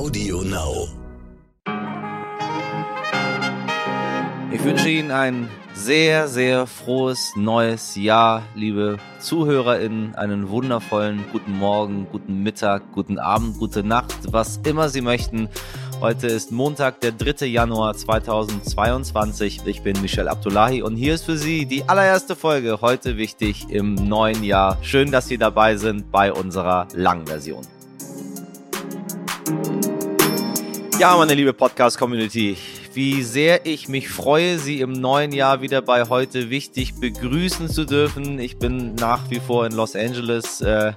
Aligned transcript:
Audio 0.00 0.40
Now. 0.40 0.88
Ich 4.50 4.64
wünsche 4.64 4.88
Ihnen 4.88 5.10
ein 5.10 5.50
sehr, 5.74 6.26
sehr 6.26 6.66
frohes 6.66 7.34
neues 7.36 7.96
Jahr, 7.96 8.44
liebe 8.54 8.96
ZuhörerInnen. 9.18 10.14
Einen 10.14 10.48
wundervollen 10.48 11.26
guten 11.32 11.52
Morgen, 11.52 12.06
guten 12.10 12.42
Mittag, 12.42 12.92
guten 12.92 13.18
Abend, 13.18 13.58
gute 13.58 13.84
Nacht, 13.84 14.32
was 14.32 14.60
immer 14.64 14.88
Sie 14.88 15.02
möchten. 15.02 15.50
Heute 16.00 16.28
ist 16.28 16.50
Montag, 16.50 17.02
der 17.02 17.12
3. 17.12 17.44
Januar 17.44 17.94
2022. 17.94 19.66
Ich 19.66 19.82
bin 19.82 20.00
Michel 20.00 20.28
Abdullahi 20.28 20.80
und 20.80 20.96
hier 20.96 21.12
ist 21.12 21.26
für 21.26 21.36
Sie 21.36 21.66
die 21.66 21.86
allererste 21.86 22.36
Folge 22.36 22.80
heute 22.80 23.18
wichtig 23.18 23.66
im 23.68 23.96
neuen 23.96 24.44
Jahr. 24.44 24.78
Schön, 24.80 25.10
dass 25.10 25.28
Sie 25.28 25.36
dabei 25.36 25.76
sind 25.76 26.10
bei 26.10 26.32
unserer 26.32 26.88
langen 26.94 27.26
Version. 27.26 27.66
Ja, 31.00 31.16
meine 31.16 31.32
liebe 31.32 31.54
Podcast-Community, 31.54 32.58
wie 32.92 33.22
sehr 33.22 33.64
ich 33.64 33.88
mich 33.88 34.10
freue, 34.10 34.58
Sie 34.58 34.82
im 34.82 34.92
neuen 34.92 35.32
Jahr 35.32 35.62
wieder 35.62 35.80
bei 35.80 36.06
heute 36.06 36.50
wichtig 36.50 36.96
begrüßen 37.00 37.70
zu 37.70 37.86
dürfen. 37.86 38.38
Ich 38.38 38.58
bin 38.58 38.96
nach 38.96 39.30
wie 39.30 39.40
vor 39.40 39.64
in 39.64 39.72
Los 39.72 39.96
Angeles. 39.96 40.60
Äh, 40.60 40.92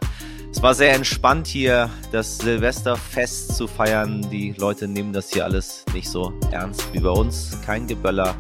es 0.52 0.62
war 0.62 0.76
sehr 0.76 0.94
entspannt 0.94 1.48
hier, 1.48 1.90
das 2.12 2.38
Silvesterfest 2.40 3.56
zu 3.56 3.66
feiern. 3.66 4.28
Die 4.30 4.54
Leute 4.58 4.90
nehmen 4.90 5.14
das 5.14 5.32
hier 5.32 5.46
alles 5.46 5.86
nicht 5.94 6.10
so 6.10 6.34
ernst 6.52 6.84
wie 6.92 7.00
bei 7.00 7.10
uns. 7.10 7.58
Kein 7.66 7.88
Geböller, 7.88 8.36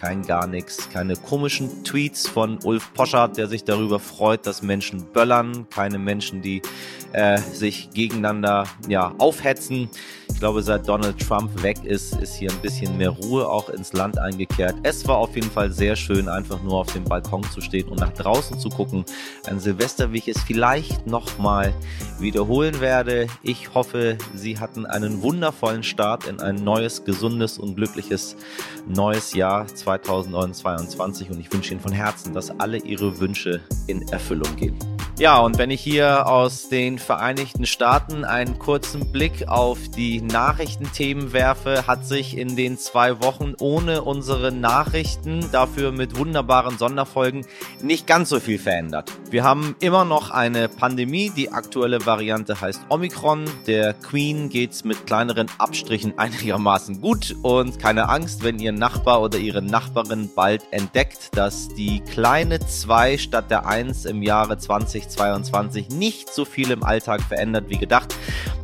kein 0.00 0.22
gar 0.22 0.46
nichts, 0.46 0.88
keine 0.88 1.14
komischen 1.14 1.84
Tweets 1.84 2.26
von 2.26 2.58
Ulf 2.64 2.94
Poschardt, 2.94 3.36
der 3.36 3.48
sich 3.48 3.64
darüber 3.64 4.00
freut, 4.00 4.46
dass 4.46 4.62
Menschen 4.62 5.04
böllern, 5.12 5.66
keine 5.68 5.98
Menschen, 5.98 6.40
die 6.40 6.62
äh, 7.12 7.38
sich 7.38 7.90
gegeneinander 7.90 8.64
ja, 8.88 9.14
aufhetzen. 9.18 9.90
Ich 10.32 10.38
glaube, 10.38 10.62
seit 10.62 10.88
Donald 10.88 11.18
Trump 11.20 11.62
weg 11.62 11.84
ist, 11.84 12.14
ist 12.20 12.36
hier 12.36 12.50
ein 12.50 12.62
bisschen 12.62 12.96
mehr 12.96 13.10
Ruhe 13.10 13.46
auch 13.46 13.68
ins 13.68 13.92
Land 13.92 14.16
eingekehrt. 14.18 14.76
Es 14.84 15.06
war 15.06 15.18
auf 15.18 15.34
jeden 15.34 15.50
Fall 15.50 15.70
sehr 15.70 15.96
schön, 15.96 16.28
einfach 16.28 16.62
nur 16.62 16.78
auf 16.78 16.92
dem 16.92 17.04
Balkon 17.04 17.42
zu 17.50 17.60
stehen 17.60 17.88
und 17.88 18.00
nach 18.00 18.12
draußen 18.12 18.58
zu 18.58 18.70
gucken. 18.70 19.04
Ein 19.46 19.60
Silvester, 19.60 20.12
wie 20.12 20.18
ich 20.18 20.28
es 20.28 20.40
vielleicht 20.40 21.06
nochmal 21.06 21.74
wiederholen 22.18 22.80
werde. 22.80 23.26
Ich 23.42 23.74
hoffe, 23.74 24.16
Sie 24.34 24.58
hatten 24.58 24.86
einen 24.86 25.20
wundervollen 25.20 25.82
Start 25.82 26.26
in 26.26 26.40
ein 26.40 26.56
neues, 26.56 27.04
gesundes 27.04 27.58
und 27.58 27.74
glückliches 27.74 28.36
neues 28.86 29.34
Jahr 29.34 29.66
2022 29.98 31.30
und 31.30 31.40
ich 31.40 31.52
wünsche 31.52 31.72
Ihnen 31.72 31.80
von 31.80 31.92
Herzen, 31.92 32.32
dass 32.34 32.50
alle 32.60 32.78
Ihre 32.78 33.18
Wünsche 33.18 33.60
in 33.86 34.06
Erfüllung 34.08 34.54
gehen. 34.56 34.78
Ja, 35.20 35.38
und 35.40 35.58
wenn 35.58 35.70
ich 35.70 35.82
hier 35.82 36.26
aus 36.28 36.70
den 36.70 36.98
Vereinigten 36.98 37.66
Staaten 37.66 38.24
einen 38.24 38.58
kurzen 38.58 39.12
Blick 39.12 39.48
auf 39.48 39.90
die 39.90 40.22
Nachrichtenthemen 40.22 41.34
werfe, 41.34 41.86
hat 41.86 42.06
sich 42.06 42.38
in 42.38 42.56
den 42.56 42.78
zwei 42.78 43.22
Wochen 43.22 43.52
ohne 43.60 44.00
unsere 44.00 44.50
Nachrichten, 44.50 45.44
dafür 45.52 45.92
mit 45.92 46.16
wunderbaren 46.16 46.78
Sonderfolgen, 46.78 47.44
nicht 47.82 48.06
ganz 48.06 48.30
so 48.30 48.40
viel 48.40 48.58
verändert. 48.58 49.12
Wir 49.30 49.44
haben 49.44 49.76
immer 49.80 50.06
noch 50.06 50.30
eine 50.30 50.70
Pandemie, 50.70 51.30
die 51.36 51.52
aktuelle 51.52 52.06
Variante 52.06 52.58
heißt 52.58 52.86
Omikron. 52.88 53.44
Der 53.66 53.92
Queen 53.92 54.48
geht's 54.48 54.84
mit 54.84 55.06
kleineren 55.06 55.48
Abstrichen 55.58 56.14
einigermaßen 56.18 57.02
gut 57.02 57.36
und 57.42 57.78
keine 57.78 58.08
Angst, 58.08 58.42
wenn 58.42 58.58
Ihr 58.58 58.72
Nachbar 58.72 59.20
oder 59.20 59.36
Ihre 59.36 59.60
Nachbarin 59.60 60.30
bald 60.34 60.62
entdeckt, 60.70 61.28
dass 61.36 61.68
die 61.68 62.00
kleine 62.00 62.58
2 62.58 63.18
statt 63.18 63.50
der 63.50 63.66
1 63.66 64.06
im 64.06 64.22
Jahre 64.22 64.56
20 64.56 65.09
2022 65.10 65.90
nicht 65.90 66.32
so 66.32 66.44
viel 66.44 66.70
im 66.70 66.82
Alltag 66.82 67.22
verändert 67.22 67.64
wie 67.68 67.78
gedacht, 67.78 68.14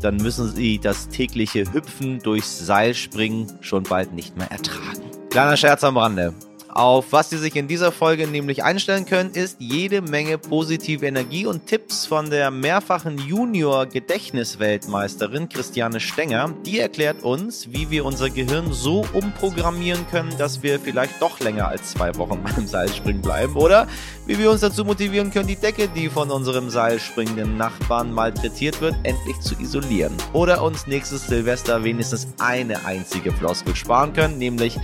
dann 0.00 0.16
müssen 0.16 0.50
Sie 0.55 0.78
das 0.78 1.08
tägliche 1.08 1.72
Hüpfen 1.72 2.20
durchs 2.20 2.58
Seilspringen 2.58 3.58
schon 3.61 3.83
bald 3.83 4.12
nicht 4.12 4.36
mehr 4.36 4.50
ertragen. 4.50 5.03
Kleiner 5.30 5.56
Scherz 5.56 5.84
am 5.84 5.97
Rande. 5.97 6.34
Auf 6.77 7.10
was 7.10 7.30
Sie 7.30 7.38
sich 7.38 7.56
in 7.56 7.66
dieser 7.69 7.91
Folge 7.91 8.26
nämlich 8.26 8.62
einstellen 8.62 9.06
können, 9.06 9.31
ist 9.31 9.56
jede 9.60 10.03
Menge 10.03 10.37
positive 10.37 11.06
Energie 11.06 11.47
und 11.47 11.66
Tipps 11.66 12.04
von 12.04 12.28
der 12.28 12.50
mehrfachen 12.50 13.16
Junior-Gedächtnisweltmeisterin 13.16 15.48
Christiane 15.48 16.00
Stenger. 16.00 16.53
Die 16.66 16.78
erklärt 16.78 17.22
uns, 17.22 17.72
wie 17.72 17.88
wir 17.88 18.04
unser 18.04 18.28
Gehirn 18.28 18.75
so 18.75 19.06
umprogrammieren 19.14 20.06
können, 20.10 20.37
dass 20.37 20.62
wir 20.62 20.78
vielleicht 20.78 21.22
doch 21.22 21.41
länger 21.41 21.69
als 21.69 21.92
zwei 21.92 22.14
Wochen 22.16 22.42
beim 22.44 22.66
Seilspringen 22.66 23.22
bleiben 23.22 23.56
oder 23.56 23.88
wie 24.26 24.38
wir 24.38 24.50
uns 24.50 24.60
dazu 24.60 24.84
motivieren 24.84 25.31
können, 25.31 25.48
die 25.48 25.56
Decke, 25.56 25.88
die 25.88 26.10
von 26.10 26.31
unserem 26.31 26.69
seilspringenden 26.69 27.56
Nachbarn 27.56 28.12
malträtiert 28.12 28.82
wird, 28.82 28.97
endlich 29.03 29.41
zu 29.41 29.58
isolieren. 29.58 30.12
Oder 30.34 30.62
uns 30.62 30.87
nächstes 30.87 31.26
Silvester 31.26 31.84
wenigstens 31.84 32.28
eine 32.38 32.84
einzige 32.84 33.32
Floskel 33.32 33.75
sparen 33.75 34.12
können, 34.12 34.37
nämlich 34.37 34.78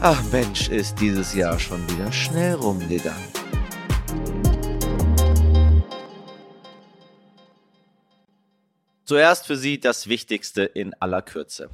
Ach 0.00 0.22
Mensch, 0.32 0.68
ist 0.68 1.00
dieses 1.00 1.34
Jahr 1.34 1.58
schon 1.58 1.80
wieder 1.90 2.12
schnell 2.12 2.54
rumgegangen. 2.54 3.28
Zuerst 9.04 9.46
für 9.46 9.56
Sie 9.56 9.80
das 9.80 10.08
Wichtigste 10.08 10.64
in 10.64 10.94
aller 11.00 11.22
Kürze. 11.22 11.70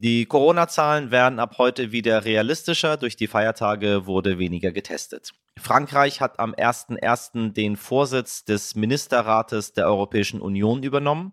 Die 0.00 0.26
Corona-Zahlen 0.26 1.10
werden 1.10 1.40
ab 1.40 1.56
heute 1.58 1.90
wieder 1.90 2.24
realistischer. 2.24 2.96
Durch 2.96 3.16
die 3.16 3.26
Feiertage 3.26 4.06
wurde 4.06 4.38
weniger 4.38 4.70
getestet. 4.70 5.32
Frankreich 5.58 6.20
hat 6.20 6.38
am 6.38 6.54
01.01. 6.54 7.52
den 7.52 7.76
Vorsitz 7.76 8.44
des 8.44 8.76
Ministerrates 8.76 9.72
der 9.72 9.86
Europäischen 9.86 10.40
Union 10.40 10.84
übernommen. 10.84 11.32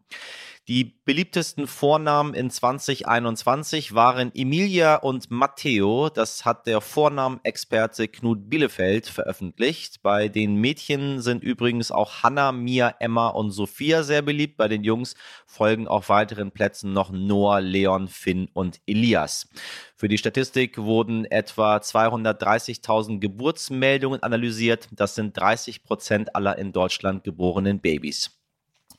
Die 0.67 0.99
beliebtesten 1.05 1.67
Vornamen 1.67 2.33
in 2.33 2.49
2021 2.49 3.93
waren 3.93 4.31
Emilia 4.33 4.95
und 4.95 5.29
Matteo. 5.29 6.09
Das 6.09 6.43
hat 6.43 6.65
der 6.65 6.81
Vornamenexperte 6.81 8.07
Knut 8.07 8.49
Bielefeld 8.49 9.05
veröffentlicht. 9.05 10.01
Bei 10.01 10.27
den 10.27 10.55
Mädchen 10.55 11.21
sind 11.21 11.43
übrigens 11.43 11.91
auch 11.91 12.23
Hannah, 12.23 12.51
Mia, 12.51 12.95
Emma 12.99 13.27
und 13.27 13.51
Sophia 13.51 14.01
sehr 14.01 14.23
beliebt. 14.23 14.57
Bei 14.57 14.67
den 14.67 14.83
Jungs 14.83 15.13
folgen 15.45 15.87
auf 15.87 16.09
weiteren 16.09 16.49
Plätzen 16.49 16.93
noch 16.93 17.11
Noah, 17.11 17.61
Leon, 17.61 18.07
Finn 18.07 18.49
und 18.53 18.81
Elias. 18.87 19.47
Für 19.95 20.07
die 20.07 20.17
Statistik 20.17 20.79
wurden 20.79 21.25
etwa 21.25 21.77
230.000 21.77 23.19
Geburtsmeldungen 23.19 24.23
analysiert. 24.23 24.89
Das 24.93 25.13
sind 25.13 25.37
30 25.37 25.83
Prozent 25.83 26.35
aller 26.35 26.57
in 26.57 26.71
Deutschland 26.71 27.23
geborenen 27.23 27.81
Babys 27.81 28.31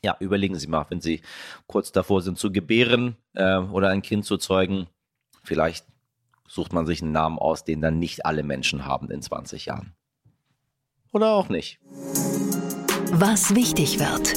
ja, 0.03 0.15
überlegen 0.19 0.55
Sie 0.55 0.67
mal, 0.67 0.85
wenn 0.89 1.01
Sie 1.01 1.21
kurz 1.67 1.91
davor 1.91 2.21
sind 2.21 2.37
zu 2.37 2.51
gebären 2.51 3.15
äh, 3.33 3.57
oder 3.57 3.89
ein 3.89 4.01
Kind 4.01 4.25
zu 4.25 4.37
zeugen, 4.37 4.87
vielleicht 5.43 5.85
sucht 6.47 6.73
man 6.73 6.85
sich 6.85 7.01
einen 7.01 7.11
Namen 7.11 7.39
aus, 7.39 7.63
den 7.63 7.81
dann 7.81 7.99
nicht 7.99 8.25
alle 8.25 8.43
Menschen 8.43 8.85
haben 8.85 9.11
in 9.11 9.21
20 9.21 9.65
Jahren. 9.65 9.93
Oder 11.11 11.31
auch 11.31 11.49
nicht. 11.49 11.79
Was 13.11 13.55
wichtig 13.55 13.99
wird. 13.99 14.33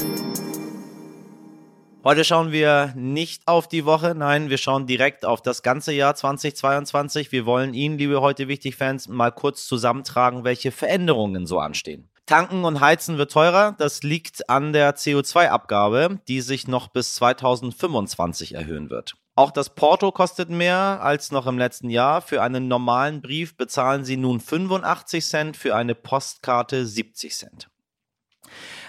Heute 2.03 2.23
schauen 2.23 2.51
wir 2.51 2.93
nicht 2.95 3.47
auf 3.47 3.67
die 3.67 3.85
Woche, 3.85 4.15
nein, 4.15 4.49
wir 4.49 4.57
schauen 4.57 4.87
direkt 4.87 5.23
auf 5.23 5.41
das 5.41 5.61
ganze 5.61 5.93
Jahr 5.93 6.15
2022. 6.15 7.31
Wir 7.31 7.45
wollen 7.45 7.75
Ihnen, 7.75 7.99
liebe 7.99 8.21
heute 8.21 8.47
wichtig 8.47 8.75
Fans, 8.75 9.07
mal 9.07 9.29
kurz 9.29 9.67
zusammentragen, 9.67 10.43
welche 10.43 10.71
Veränderungen 10.71 11.45
so 11.45 11.59
anstehen. 11.59 12.10
Tanken 12.31 12.63
und 12.63 12.79
Heizen 12.79 13.17
wird 13.17 13.33
teurer. 13.33 13.75
Das 13.77 14.03
liegt 14.03 14.49
an 14.49 14.71
der 14.71 14.95
CO2-Abgabe, 14.95 16.21
die 16.29 16.39
sich 16.39 16.65
noch 16.65 16.87
bis 16.87 17.15
2025 17.15 18.55
erhöhen 18.55 18.89
wird. 18.89 19.15
Auch 19.35 19.51
das 19.51 19.75
Porto 19.75 20.13
kostet 20.13 20.49
mehr 20.49 21.01
als 21.01 21.31
noch 21.31 21.45
im 21.45 21.57
letzten 21.57 21.89
Jahr. 21.89 22.21
Für 22.21 22.41
einen 22.41 22.69
normalen 22.69 23.21
Brief 23.21 23.57
bezahlen 23.57 24.05
Sie 24.05 24.15
nun 24.15 24.39
85 24.39 25.25
Cent, 25.25 25.57
für 25.57 25.75
eine 25.75 25.93
Postkarte 25.93 26.85
70 26.85 27.35
Cent. 27.35 27.69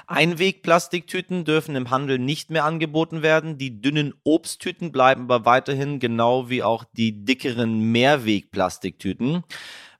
Einwegplastiktüten 0.07 1.45
dürfen 1.45 1.75
im 1.75 1.91
Handel 1.91 2.21
nicht 2.21 2.51
mehr 2.51 2.65
angeboten 2.65 3.23
werden. 3.23 3.59
Die 3.59 3.81
dünnen 3.81 4.15
Obsttüten 4.23 4.93
bleiben 4.93 5.23
aber 5.23 5.45
weiterhin 5.45 5.99
genau 5.99 6.49
wie 6.49 6.63
auch 6.63 6.85
die 6.93 7.25
dickeren 7.25 7.91
Mehrwegplastiktüten 7.91 9.43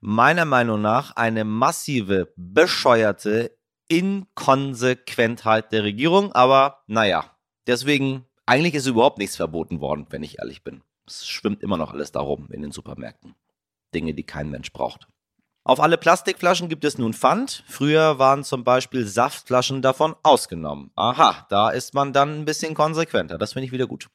meiner 0.03 0.43
Meinung 0.43 0.81
nach 0.81 1.15
eine 1.15 1.45
massive, 1.45 2.33
bescheuerte 2.35 3.57
Inkonsequentheit 3.87 5.71
der 5.71 5.83
Regierung. 5.83 6.33
Aber 6.33 6.83
naja, 6.87 7.37
deswegen, 7.67 8.25
eigentlich 8.45 8.73
ist 8.75 8.85
überhaupt 8.85 9.17
nichts 9.17 9.37
verboten 9.37 9.79
worden, 9.79 10.05
wenn 10.09 10.21
ich 10.21 10.39
ehrlich 10.39 10.63
bin. 10.63 10.83
Es 11.07 11.25
schwimmt 11.25 11.63
immer 11.63 11.77
noch 11.77 11.93
alles 11.93 12.11
darum 12.11 12.49
in 12.51 12.61
den 12.61 12.71
Supermärkten. 12.71 13.35
Dinge, 13.95 14.13
die 14.13 14.25
kein 14.25 14.49
Mensch 14.49 14.73
braucht. 14.73 15.07
Auf 15.65 15.79
alle 15.79 15.97
Plastikflaschen 15.97 16.67
gibt 16.67 16.83
es 16.83 16.97
nun 16.97 17.13
Pfand. 17.13 17.63
Früher 17.69 18.19
waren 18.19 18.43
zum 18.43 18.65
Beispiel 18.65 19.07
Saftflaschen 19.07 19.81
davon 19.81 20.13
ausgenommen. 20.21 20.91
Aha, 20.95 21.45
da 21.49 21.69
ist 21.69 21.93
man 21.93 22.11
dann 22.11 22.41
ein 22.41 22.45
bisschen 22.45 22.73
konsequenter. 22.73 23.37
Das 23.37 23.53
finde 23.53 23.67
ich 23.67 23.71
wieder 23.71 23.87
gut. 23.87 24.09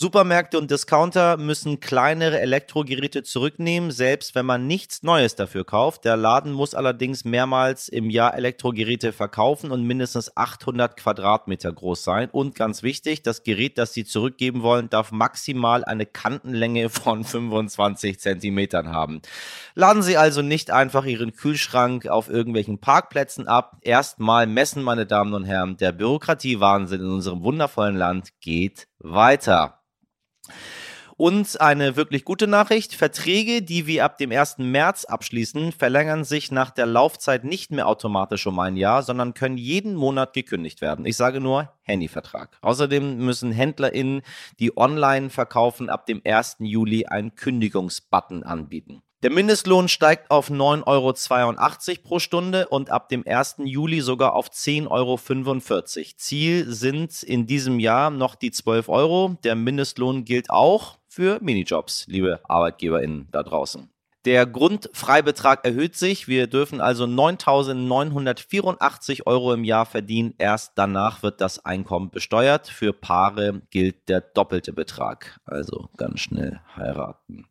Supermärkte 0.00 0.56
und 0.56 0.70
Discounter 0.70 1.36
müssen 1.36 1.80
kleinere 1.80 2.38
Elektrogeräte 2.38 3.24
zurücknehmen, 3.24 3.90
selbst 3.90 4.36
wenn 4.36 4.46
man 4.46 4.68
nichts 4.68 5.02
Neues 5.02 5.34
dafür 5.34 5.64
kauft. 5.64 6.04
Der 6.04 6.16
Laden 6.16 6.52
muss 6.52 6.76
allerdings 6.76 7.24
mehrmals 7.24 7.88
im 7.88 8.08
Jahr 8.08 8.36
Elektrogeräte 8.36 9.12
verkaufen 9.12 9.72
und 9.72 9.82
mindestens 9.82 10.36
800 10.36 10.96
Quadratmeter 10.96 11.72
groß 11.72 12.04
sein. 12.04 12.28
Und 12.30 12.54
ganz 12.54 12.84
wichtig, 12.84 13.24
das 13.24 13.42
Gerät, 13.42 13.76
das 13.76 13.92
Sie 13.92 14.04
zurückgeben 14.04 14.62
wollen, 14.62 14.88
darf 14.88 15.10
maximal 15.10 15.84
eine 15.84 16.06
Kantenlänge 16.06 16.90
von 16.90 17.24
25 17.24 18.20
Zentimetern 18.20 18.90
haben. 18.92 19.20
Laden 19.74 20.02
Sie 20.02 20.16
also 20.16 20.42
nicht 20.42 20.67
einfach 20.70 21.04
Ihren 21.04 21.34
Kühlschrank 21.34 22.06
auf 22.06 22.28
irgendwelchen 22.28 22.78
Parkplätzen 22.78 23.48
ab. 23.48 23.78
Erstmal 23.82 24.46
messen, 24.46 24.82
meine 24.82 25.06
Damen 25.06 25.34
und 25.34 25.44
Herren, 25.44 25.76
der 25.76 25.92
Bürokratiewahnsinn 25.92 27.00
in 27.00 27.10
unserem 27.10 27.42
wundervollen 27.42 27.96
Land 27.96 28.30
geht 28.40 28.88
weiter. 28.98 29.78
Und 31.20 31.60
eine 31.60 31.96
wirklich 31.96 32.24
gute 32.24 32.46
Nachricht, 32.46 32.94
Verträge, 32.94 33.60
die 33.60 33.88
wir 33.88 34.04
ab 34.04 34.18
dem 34.18 34.30
1. 34.30 34.58
März 34.58 35.04
abschließen, 35.04 35.72
verlängern 35.72 36.22
sich 36.22 36.52
nach 36.52 36.70
der 36.70 36.86
Laufzeit 36.86 37.42
nicht 37.42 37.72
mehr 37.72 37.88
automatisch 37.88 38.46
um 38.46 38.56
ein 38.60 38.76
Jahr, 38.76 39.02
sondern 39.02 39.34
können 39.34 39.58
jeden 39.58 39.96
Monat 39.96 40.32
gekündigt 40.32 40.80
werden. 40.80 41.04
Ich 41.06 41.16
sage 41.16 41.40
nur 41.40 41.72
Handyvertrag. 41.82 42.56
Außerdem 42.60 43.16
müssen 43.16 43.50
HändlerInnen, 43.50 44.22
die 44.60 44.76
online 44.76 45.30
verkaufen, 45.30 45.90
ab 45.90 46.06
dem 46.06 46.22
1. 46.24 46.58
Juli 46.60 47.06
einen 47.06 47.34
Kündigungsbutton 47.34 48.44
anbieten. 48.44 49.02
Der 49.24 49.32
Mindestlohn 49.32 49.88
steigt 49.88 50.30
auf 50.30 50.48
9,82 50.48 50.86
Euro 50.86 52.02
pro 52.04 52.18
Stunde 52.20 52.68
und 52.68 52.90
ab 52.90 53.08
dem 53.08 53.26
1. 53.26 53.56
Juli 53.64 54.00
sogar 54.00 54.32
auf 54.34 54.48
10,45 54.48 54.86
Euro. 54.90 56.04
Ziel 56.16 56.72
sind 56.72 57.24
in 57.24 57.44
diesem 57.48 57.80
Jahr 57.80 58.10
noch 58.10 58.36
die 58.36 58.52
12 58.52 58.88
Euro. 58.88 59.36
Der 59.42 59.56
Mindestlohn 59.56 60.24
gilt 60.24 60.50
auch 60.50 60.98
für 61.08 61.40
Minijobs, 61.42 62.06
liebe 62.06 62.38
ArbeitgeberInnen 62.44 63.26
da 63.32 63.42
draußen. 63.42 63.90
Der 64.24 64.46
Grundfreibetrag 64.46 65.64
erhöht 65.64 65.94
sich. 65.94 66.26
Wir 66.26 66.48
dürfen 66.48 66.80
also 66.80 67.04
9.984 67.04 69.26
Euro 69.26 69.54
im 69.54 69.62
Jahr 69.62 69.86
verdienen. 69.86 70.34
Erst 70.38 70.72
danach 70.74 71.22
wird 71.22 71.40
das 71.40 71.64
Einkommen 71.64 72.10
besteuert. 72.10 72.66
Für 72.66 72.92
Paare 72.92 73.62
gilt 73.70 74.08
der 74.08 74.20
doppelte 74.20 74.72
Betrag. 74.72 75.38
Also 75.44 75.88
ganz 75.96 76.20
schnell 76.20 76.60
heiraten. 76.76 77.46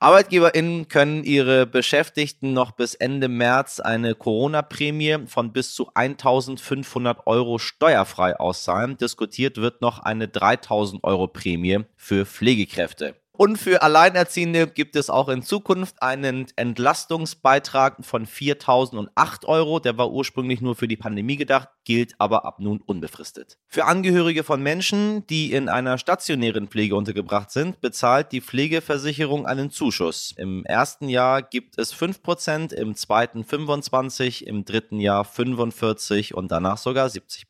ArbeitgeberInnen 0.00 0.88
können 0.88 1.22
ihre 1.22 1.66
Beschäftigten 1.66 2.52
noch 2.52 2.72
bis 2.72 2.94
Ende 2.94 3.28
März 3.28 3.78
eine 3.78 4.16
Corona-Prämie 4.16 5.26
von 5.26 5.52
bis 5.52 5.74
zu 5.74 5.92
1.500 5.92 7.26
Euro 7.26 7.58
steuerfrei 7.58 8.36
auszahlen. 8.36 8.96
Diskutiert 8.96 9.58
wird 9.58 9.80
noch 9.80 10.00
eine 10.00 10.26
3.000 10.26 11.04
Euro 11.04 11.28
Prämie 11.28 11.84
für 11.96 12.26
Pflegekräfte. 12.26 13.14
Und 13.40 13.56
für 13.56 13.80
Alleinerziehende 13.80 14.66
gibt 14.66 14.96
es 14.96 15.08
auch 15.08 15.30
in 15.30 15.42
Zukunft 15.42 16.02
einen 16.02 16.48
Entlastungsbeitrag 16.56 18.04
von 18.04 18.26
4.008 18.26 19.46
Euro. 19.46 19.80
Der 19.80 19.96
war 19.96 20.10
ursprünglich 20.10 20.60
nur 20.60 20.76
für 20.76 20.86
die 20.86 20.98
Pandemie 20.98 21.36
gedacht, 21.36 21.70
gilt 21.86 22.12
aber 22.18 22.44
ab 22.44 22.60
nun 22.60 22.82
unbefristet. 22.82 23.56
Für 23.66 23.86
Angehörige 23.86 24.44
von 24.44 24.62
Menschen, 24.62 25.26
die 25.28 25.54
in 25.54 25.70
einer 25.70 25.96
stationären 25.96 26.68
Pflege 26.68 26.94
untergebracht 26.94 27.50
sind, 27.50 27.80
bezahlt 27.80 28.30
die 28.32 28.42
Pflegeversicherung 28.42 29.46
einen 29.46 29.70
Zuschuss. 29.70 30.34
Im 30.36 30.66
ersten 30.66 31.08
Jahr 31.08 31.40
gibt 31.40 31.78
es 31.78 31.94
5%, 31.94 32.74
im 32.74 32.94
zweiten 32.94 33.44
25%, 33.44 34.42
im 34.42 34.66
dritten 34.66 35.00
Jahr 35.00 35.24
45% 35.24 36.34
und 36.34 36.52
danach 36.52 36.76
sogar 36.76 37.08
70%. 37.08 37.46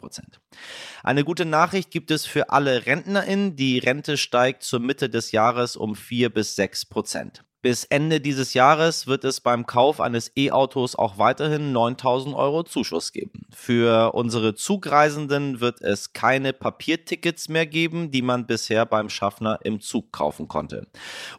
Eine 1.02 1.24
gute 1.24 1.46
Nachricht 1.46 1.90
gibt 1.90 2.12
es 2.12 2.26
für 2.26 2.50
alle 2.50 2.86
RentnerInnen. 2.86 3.56
Die 3.56 3.78
Rente 3.78 4.16
steigt 4.16 4.62
zur 4.62 4.78
Mitte 4.78 5.10
des 5.10 5.32
Jahres 5.32 5.79
um 5.80 5.96
4 5.96 6.30
bis 6.30 6.54
6 6.54 6.86
Prozent. 6.86 7.44
Bis 7.62 7.84
Ende 7.84 8.22
dieses 8.22 8.54
Jahres 8.54 9.06
wird 9.06 9.22
es 9.22 9.42
beim 9.42 9.66
Kauf 9.66 10.00
eines 10.00 10.32
E-Autos 10.34 10.96
auch 10.96 11.18
weiterhin 11.18 11.72
9000 11.72 12.34
Euro 12.34 12.62
Zuschuss 12.62 13.12
geben. 13.12 13.44
Für 13.50 14.14
unsere 14.14 14.54
Zugreisenden 14.54 15.60
wird 15.60 15.82
es 15.82 16.14
keine 16.14 16.54
Papiertickets 16.54 17.50
mehr 17.50 17.66
geben, 17.66 18.10
die 18.10 18.22
man 18.22 18.46
bisher 18.46 18.86
beim 18.86 19.10
Schaffner 19.10 19.58
im 19.62 19.82
Zug 19.82 20.10
kaufen 20.10 20.48
konnte. 20.48 20.86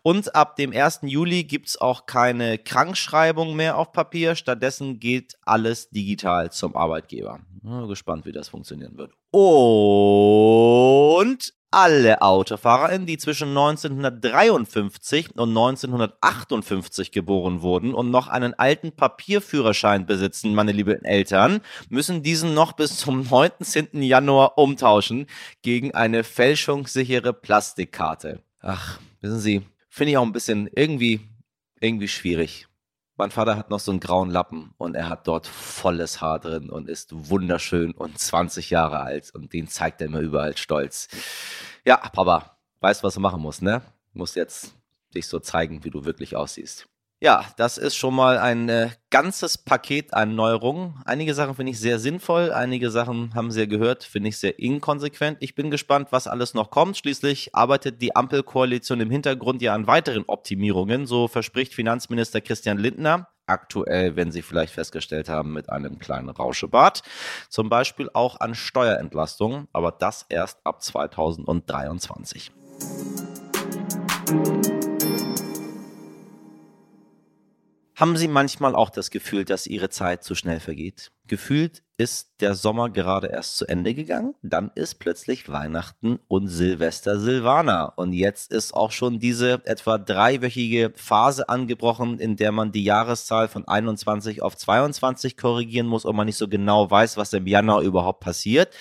Und 0.04 0.36
ab 0.36 0.58
dem 0.58 0.74
1. 0.74 1.00
Juli 1.06 1.44
gibt 1.44 1.70
es 1.70 1.82
auch 1.82 2.06
keine 2.06 2.60
Krankschreibung 2.60 3.56
mehr 3.56 3.80
auf 3.80 3.92
Papier. 3.92 4.36
Stattdessen 4.36 5.00
geht 5.00 5.40
alles 5.44 5.90
digital 5.90 6.52
zum 6.52 6.76
Arbeitgeber. 6.76 7.40
Gespannt, 7.88 8.28
wie 8.28 8.32
das 8.32 8.50
funktionieren 8.50 8.96
wird. 8.96 9.12
Und 9.32 11.52
alle 11.72 12.22
AutofahrerInnen, 12.22 13.08
die 13.08 13.18
zwischen 13.18 13.50
1953 13.50 15.30
und 15.36 15.50
1958 15.50 17.12
geboren 17.12 17.62
wurden 17.62 17.94
und 17.94 18.12
noch 18.12 18.28
einen 18.28 18.54
alten 18.54 18.92
Papierführerschein 18.92 20.06
besitzen, 20.06 20.54
meine 20.54 20.74
lieben 20.74 21.04
Eltern, 21.06 21.62
müssen 21.90 22.24
diesen 22.24 22.54
noch 22.54 22.74
bis 22.74 22.98
zum 22.98 23.24
19. 23.24 24.02
Januar 24.02 24.58
umtauschen 24.58 25.28
gegen 25.62 25.96
eine 25.96 26.26
fälschungssichere 26.26 27.34
Plastikkarte. 27.34 28.44
Ach, 28.60 29.00
wissen 29.22 29.40
Sie, 29.40 29.62
finde 29.90 30.12
ich 30.12 30.18
auch 30.18 30.26
ein 30.26 30.34
bisschen 30.34 30.70
irgendwie, 30.76 31.22
irgendwie 31.80 32.10
schwierig. 32.10 32.68
Mein 33.22 33.30
Vater 33.30 33.56
hat 33.56 33.70
noch 33.70 33.80
so 33.80 33.92
einen 33.92 34.00
grauen 34.00 34.32
Lappen 34.32 34.74
und 34.80 34.96
er 34.96 35.08
hat 35.08 35.28
dort 35.28 35.46
volles 35.46 36.22
Haar 36.22 36.40
drin 36.40 36.72
und 36.72 36.90
ist 36.90 37.30
wunderschön 37.30 37.92
und 37.92 38.18
20 38.18 38.72
Jahre 38.72 39.02
alt 39.02 39.30
und 39.36 39.54
den 39.54 39.68
zeigt 39.68 40.02
er 40.02 40.08
immer 40.08 40.22
überall 40.22 40.58
stolz. 40.58 41.08
Ja, 41.86 41.98
Papa, 41.98 42.58
weißt, 42.80 43.04
was 43.04 43.14
du 43.14 43.20
machen 43.20 43.40
musst, 43.40 43.62
ne? 43.62 43.84
Du 44.14 44.18
musst 44.18 44.36
jetzt 44.36 44.74
dich 45.14 45.28
so 45.28 45.38
zeigen, 45.38 45.84
wie 45.84 45.92
du 45.92 46.04
wirklich 46.04 46.36
aussiehst. 46.36 46.88
Ja, 47.24 47.46
das 47.56 47.78
ist 47.78 47.96
schon 47.96 48.16
mal 48.16 48.40
ein 48.40 48.68
äh, 48.68 48.90
ganzes 49.12 49.56
Paket 49.60 50.12
an 50.12 50.34
Neuerungen. 50.34 50.96
Einige 51.06 51.36
Sachen 51.36 51.54
finde 51.54 51.72
ich 51.72 51.80
sehr 51.80 52.00
sinnvoll, 52.00 52.52
einige 52.52 52.90
Sachen 52.90 53.36
haben 53.36 53.52
Sie 53.52 53.60
ja 53.60 53.66
gehört, 53.68 54.04
finde 54.04 54.30
ich 54.30 54.40
sehr 54.40 54.58
inkonsequent. 54.58 55.38
Ich 55.40 55.54
bin 55.54 55.70
gespannt, 55.70 56.08
was 56.10 56.26
alles 56.26 56.56
noch 56.56 56.72
kommt. 56.72 56.98
Schließlich 56.98 57.54
arbeitet 57.54 58.02
die 58.02 58.16
Ampelkoalition 58.16 59.02
im 59.02 59.12
Hintergrund 59.12 59.62
ja 59.62 59.76
an 59.76 59.86
weiteren 59.86 60.24
Optimierungen. 60.26 61.06
So 61.06 61.28
verspricht 61.28 61.76
Finanzminister 61.76 62.42
Christian 62.42 62.80
Lindner 62.80 63.28
aktuell, 63.46 64.16
wenn 64.16 64.32
Sie 64.32 64.42
vielleicht 64.42 64.74
festgestellt 64.74 65.30
haben, 65.30 65.54
mit 65.54 65.70
einem 65.70 66.00
kleinen 66.00 66.30
Rauschebart. 66.30 67.04
Zum 67.50 67.70
Beispiel 67.70 68.10
auch 68.16 68.40
an 68.40 68.56
Steuerentlastungen, 68.56 69.68
aber 69.74 69.92
das 69.92 70.26
erst 70.30 70.58
ab 70.64 70.82
2023. 70.82 72.52
Haben 78.02 78.18
Sie 78.18 78.28
manchmal 78.28 78.74
auch 78.74 78.90
das 78.90 79.12
Gefühl, 79.12 79.46
dass 79.46 79.68
Ihre 79.68 79.90
Zeit 79.90 80.24
zu 80.24 80.34
schnell 80.34 80.60
vergeht? 80.60 81.12
Gefühlt 81.28 81.84
ist 81.98 82.32
der 82.42 82.56
Sommer 82.56 82.90
gerade 82.90 83.28
erst 83.28 83.58
zu 83.58 83.68
Ende 83.68 83.94
gegangen, 83.94 84.34
dann 84.42 84.72
ist 84.74 84.96
plötzlich 84.96 85.50
Weihnachten 85.50 86.18
und 86.28 86.48
Silvester 86.48 87.20
Silvaner. 87.20 87.94
Und 87.98 88.14
jetzt 88.14 88.52
ist 88.52 88.74
auch 88.74 88.90
schon 88.90 89.20
diese 89.20 89.62
etwa 89.66 90.00
dreiwöchige 90.00 90.92
Phase 90.96 91.48
angebrochen, 91.48 92.18
in 92.18 92.38
der 92.38 92.52
man 92.52 92.72
die 92.72 92.84
Jahreszahl 92.84 93.48
von 93.48 93.68
21 93.68 94.42
auf 94.42 94.58
22 94.58 95.38
korrigieren 95.38 95.86
muss 95.86 96.04
und 96.04 96.16
man 96.16 96.26
nicht 96.26 96.38
so 96.38 96.48
genau 96.48 96.90
weiß, 96.90 97.18
was 97.18 97.34
im 97.34 97.46
Januar 97.46 97.84
überhaupt 97.84 98.22
passiert. 98.22 98.74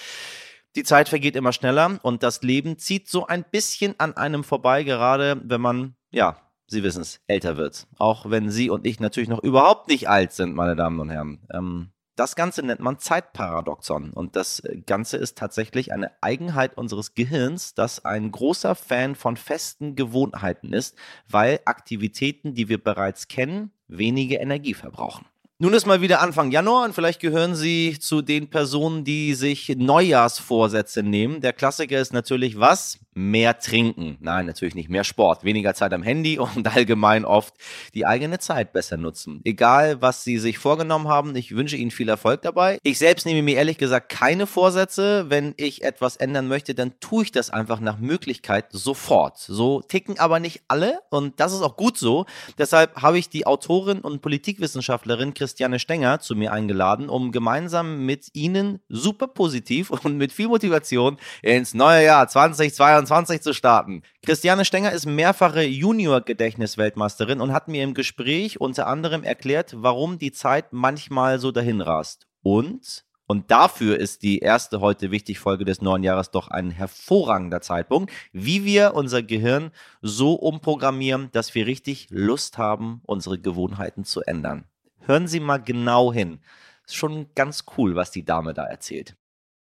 Die 0.76 0.82
Zeit 0.82 1.10
vergeht 1.10 1.36
immer 1.36 1.52
schneller 1.52 2.00
und 2.02 2.22
das 2.22 2.40
Leben 2.40 2.78
zieht 2.78 3.06
so 3.06 3.26
ein 3.26 3.44
bisschen 3.44 3.96
an 3.98 4.16
einem 4.16 4.44
vorbei, 4.44 4.82
gerade 4.82 5.38
wenn 5.44 5.60
man, 5.60 5.94
ja, 6.10 6.38
Sie 6.70 6.84
wissen 6.84 7.02
es, 7.02 7.20
älter 7.26 7.56
wird. 7.56 7.88
Auch 7.98 8.30
wenn 8.30 8.48
Sie 8.48 8.70
und 8.70 8.86
ich 8.86 9.00
natürlich 9.00 9.28
noch 9.28 9.42
überhaupt 9.42 9.88
nicht 9.88 10.08
alt 10.08 10.32
sind, 10.32 10.54
meine 10.54 10.76
Damen 10.76 11.00
und 11.00 11.10
Herren. 11.10 11.40
Ähm, 11.52 11.88
das 12.14 12.36
Ganze 12.36 12.62
nennt 12.62 12.78
man 12.78 13.00
Zeitparadoxon. 13.00 14.10
Und 14.10 14.36
das 14.36 14.62
Ganze 14.86 15.16
ist 15.16 15.36
tatsächlich 15.36 15.92
eine 15.92 16.12
Eigenheit 16.20 16.76
unseres 16.76 17.14
Gehirns, 17.14 17.74
das 17.74 18.04
ein 18.04 18.30
großer 18.30 18.76
Fan 18.76 19.16
von 19.16 19.36
festen 19.36 19.96
Gewohnheiten 19.96 20.72
ist, 20.72 20.96
weil 21.28 21.58
Aktivitäten, 21.64 22.54
die 22.54 22.68
wir 22.68 22.82
bereits 22.82 23.26
kennen, 23.26 23.72
wenige 23.88 24.36
Energie 24.36 24.74
verbrauchen. 24.74 25.26
Nun 25.62 25.74
ist 25.74 25.86
mal 25.86 26.00
wieder 26.00 26.22
Anfang 26.22 26.52
Januar 26.52 26.86
und 26.86 26.94
vielleicht 26.94 27.20
gehören 27.20 27.54
Sie 27.54 27.98
zu 27.98 28.22
den 28.22 28.48
Personen, 28.48 29.04
die 29.04 29.34
sich 29.34 29.68
Neujahrsvorsätze 29.76 31.02
nehmen. 31.02 31.42
Der 31.42 31.52
Klassiker 31.52 32.00
ist 32.00 32.12
natürlich 32.12 32.58
was? 32.58 32.98
Mehr 33.14 33.58
trinken. 33.58 34.16
Nein, 34.20 34.46
natürlich 34.46 34.74
nicht 34.74 34.88
mehr 34.88 35.04
Sport, 35.04 35.44
weniger 35.44 35.74
Zeit 35.74 35.92
am 35.92 36.02
Handy 36.02 36.38
und 36.38 36.66
allgemein 36.74 37.24
oft 37.24 37.54
die 37.94 38.06
eigene 38.06 38.38
Zeit 38.38 38.72
besser 38.72 38.96
nutzen. 38.96 39.40
Egal, 39.44 40.00
was 40.00 40.24
Sie 40.24 40.38
sich 40.38 40.58
vorgenommen 40.58 41.08
haben, 41.08 41.34
ich 41.34 41.54
wünsche 41.54 41.76
Ihnen 41.76 41.90
viel 41.90 42.08
Erfolg 42.08 42.42
dabei. 42.42 42.78
Ich 42.82 42.98
selbst 42.98 43.26
nehme 43.26 43.42
mir 43.42 43.56
ehrlich 43.56 43.78
gesagt 43.78 44.10
keine 44.10 44.46
Vorsätze. 44.46 45.26
Wenn 45.28 45.54
ich 45.56 45.82
etwas 45.82 46.16
ändern 46.16 46.48
möchte, 46.48 46.74
dann 46.74 46.92
tue 47.00 47.24
ich 47.24 47.32
das 47.32 47.50
einfach 47.50 47.80
nach 47.80 47.98
Möglichkeit 47.98 48.66
sofort. 48.70 49.38
So 49.38 49.80
ticken 49.80 50.18
aber 50.18 50.40
nicht 50.40 50.62
alle 50.68 51.00
und 51.10 51.40
das 51.40 51.52
ist 51.52 51.62
auch 51.62 51.76
gut 51.76 51.98
so. 51.98 52.26
Deshalb 52.58 53.02
habe 53.02 53.18
ich 53.18 53.28
die 53.28 53.46
Autorin 53.46 54.00
und 54.00 54.22
Politikwissenschaftlerin 54.22 55.34
Christiane 55.34 55.78
Stenger 55.78 56.20
zu 56.20 56.36
mir 56.36 56.52
eingeladen, 56.52 57.08
um 57.08 57.32
gemeinsam 57.32 58.06
mit 58.06 58.28
Ihnen 58.34 58.80
super 58.88 59.26
positiv 59.26 59.90
und 59.90 60.16
mit 60.16 60.32
viel 60.32 60.48
Motivation 60.48 61.18
ins 61.42 61.74
neue 61.74 62.04
Jahr 62.04 62.28
2022 62.28 62.99
zu 63.06 63.54
starten. 63.54 64.02
Christiane 64.24 64.64
Stenger 64.64 64.92
ist 64.92 65.06
mehrfache 65.06 65.62
Junior-Gedächtnisweltmeisterin 65.62 67.40
und 67.40 67.52
hat 67.52 67.68
mir 67.68 67.84
im 67.84 67.94
Gespräch 67.94 68.60
unter 68.60 68.86
anderem 68.86 69.22
erklärt, 69.24 69.74
warum 69.76 70.18
die 70.18 70.32
Zeit 70.32 70.72
manchmal 70.72 71.38
so 71.38 71.52
dahin 71.52 71.80
rast. 71.80 72.26
Und 72.42 73.04
und 73.30 73.52
dafür 73.52 73.96
ist 73.96 74.24
die 74.24 74.40
erste 74.40 74.80
heute 74.80 75.12
wichtig 75.12 75.38
Folge 75.38 75.64
des 75.64 75.80
neuen 75.80 76.02
Jahres 76.02 76.32
doch 76.32 76.48
ein 76.48 76.72
hervorragender 76.72 77.60
Zeitpunkt, 77.60 78.12
wie 78.32 78.64
wir 78.64 78.94
unser 78.94 79.22
Gehirn 79.22 79.70
so 80.02 80.32
umprogrammieren, 80.32 81.30
dass 81.30 81.54
wir 81.54 81.64
richtig 81.64 82.08
Lust 82.10 82.58
haben, 82.58 83.02
unsere 83.04 83.38
Gewohnheiten 83.38 84.02
zu 84.02 84.22
ändern. 84.22 84.64
Hören 84.98 85.28
Sie 85.28 85.38
mal 85.38 85.58
genau 85.58 86.12
hin. 86.12 86.40
Ist 86.84 86.96
schon 86.96 87.32
ganz 87.36 87.66
cool, 87.76 87.94
was 87.94 88.10
die 88.10 88.24
Dame 88.24 88.52
da 88.52 88.64
erzählt. 88.64 89.14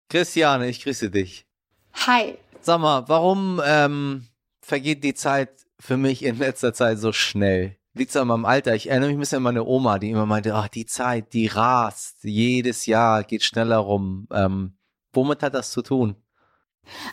Christiane, 0.09 0.67
ich 0.67 0.83
grüße 0.83 1.09
dich. 1.09 1.45
Hi. 2.05 2.37
Sag 2.65 2.79
mal, 2.79 3.09
warum 3.09 3.61
ähm, 3.65 4.25
vergeht 4.61 5.03
die 5.03 5.13
Zeit 5.13 5.49
für 5.81 5.97
mich 5.97 6.23
in 6.23 6.37
letzter 6.37 6.73
Zeit 6.73 6.97
so 6.97 7.11
schnell? 7.11 7.75
Liegt's 7.93 8.15
an 8.15 8.29
meinem 8.29 8.45
Alter? 8.45 8.73
Ich 8.73 8.89
erinnere 8.89 9.09
mich 9.09 9.17
ein 9.17 9.19
bisschen 9.19 9.37
an 9.37 9.43
meine 9.43 9.65
Oma, 9.65 9.99
die 9.99 10.11
immer 10.11 10.25
meinte, 10.25 10.55
ach, 10.55 10.69
die 10.69 10.85
Zeit, 10.85 11.33
die 11.33 11.47
rast, 11.47 12.23
jedes 12.23 12.85
Jahr 12.85 13.25
geht 13.25 13.43
schneller 13.43 13.79
rum. 13.79 14.29
Ähm, 14.31 14.77
womit 15.11 15.43
hat 15.43 15.55
das 15.55 15.71
zu 15.71 15.81
tun? 15.81 16.15